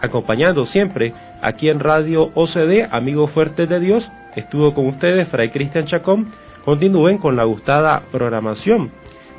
acompañando 0.00 0.64
siempre 0.64 1.12
aquí 1.42 1.68
en 1.68 1.80
Radio 1.80 2.30
OCD, 2.34 2.88
Amigos 2.90 3.30
Fuertes 3.30 3.68
de 3.68 3.80
Dios. 3.80 4.10
Estuvo 4.34 4.74
con 4.74 4.86
ustedes 4.86 5.28
Fray 5.28 5.50
Cristian 5.50 5.86
Chacón. 5.86 6.32
Continúen 6.64 7.18
con 7.18 7.36
la 7.36 7.44
gustada 7.44 8.02
programación 8.10 8.90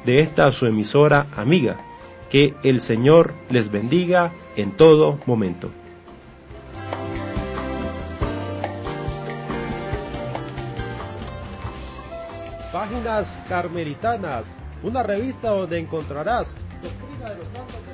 de 0.06 0.22
esta 0.22 0.52
su 0.52 0.66
emisora 0.66 1.28
amiga. 1.36 1.78
Que 2.30 2.56
el 2.64 2.82
Señor 2.82 3.34
les 3.50 3.72
bendiga 3.72 4.32
en 4.56 4.72
todo 4.72 5.20
momento. 5.26 5.70
Páginas 12.72 13.46
Carmelitanas, 13.50 14.54
una 14.84 15.04
revista 15.04 15.50
donde 15.50 15.80
encontrarás 15.80 16.56
doctrina 16.82 17.30
de 17.30 17.38
los 17.38 17.48
santos 17.48 17.87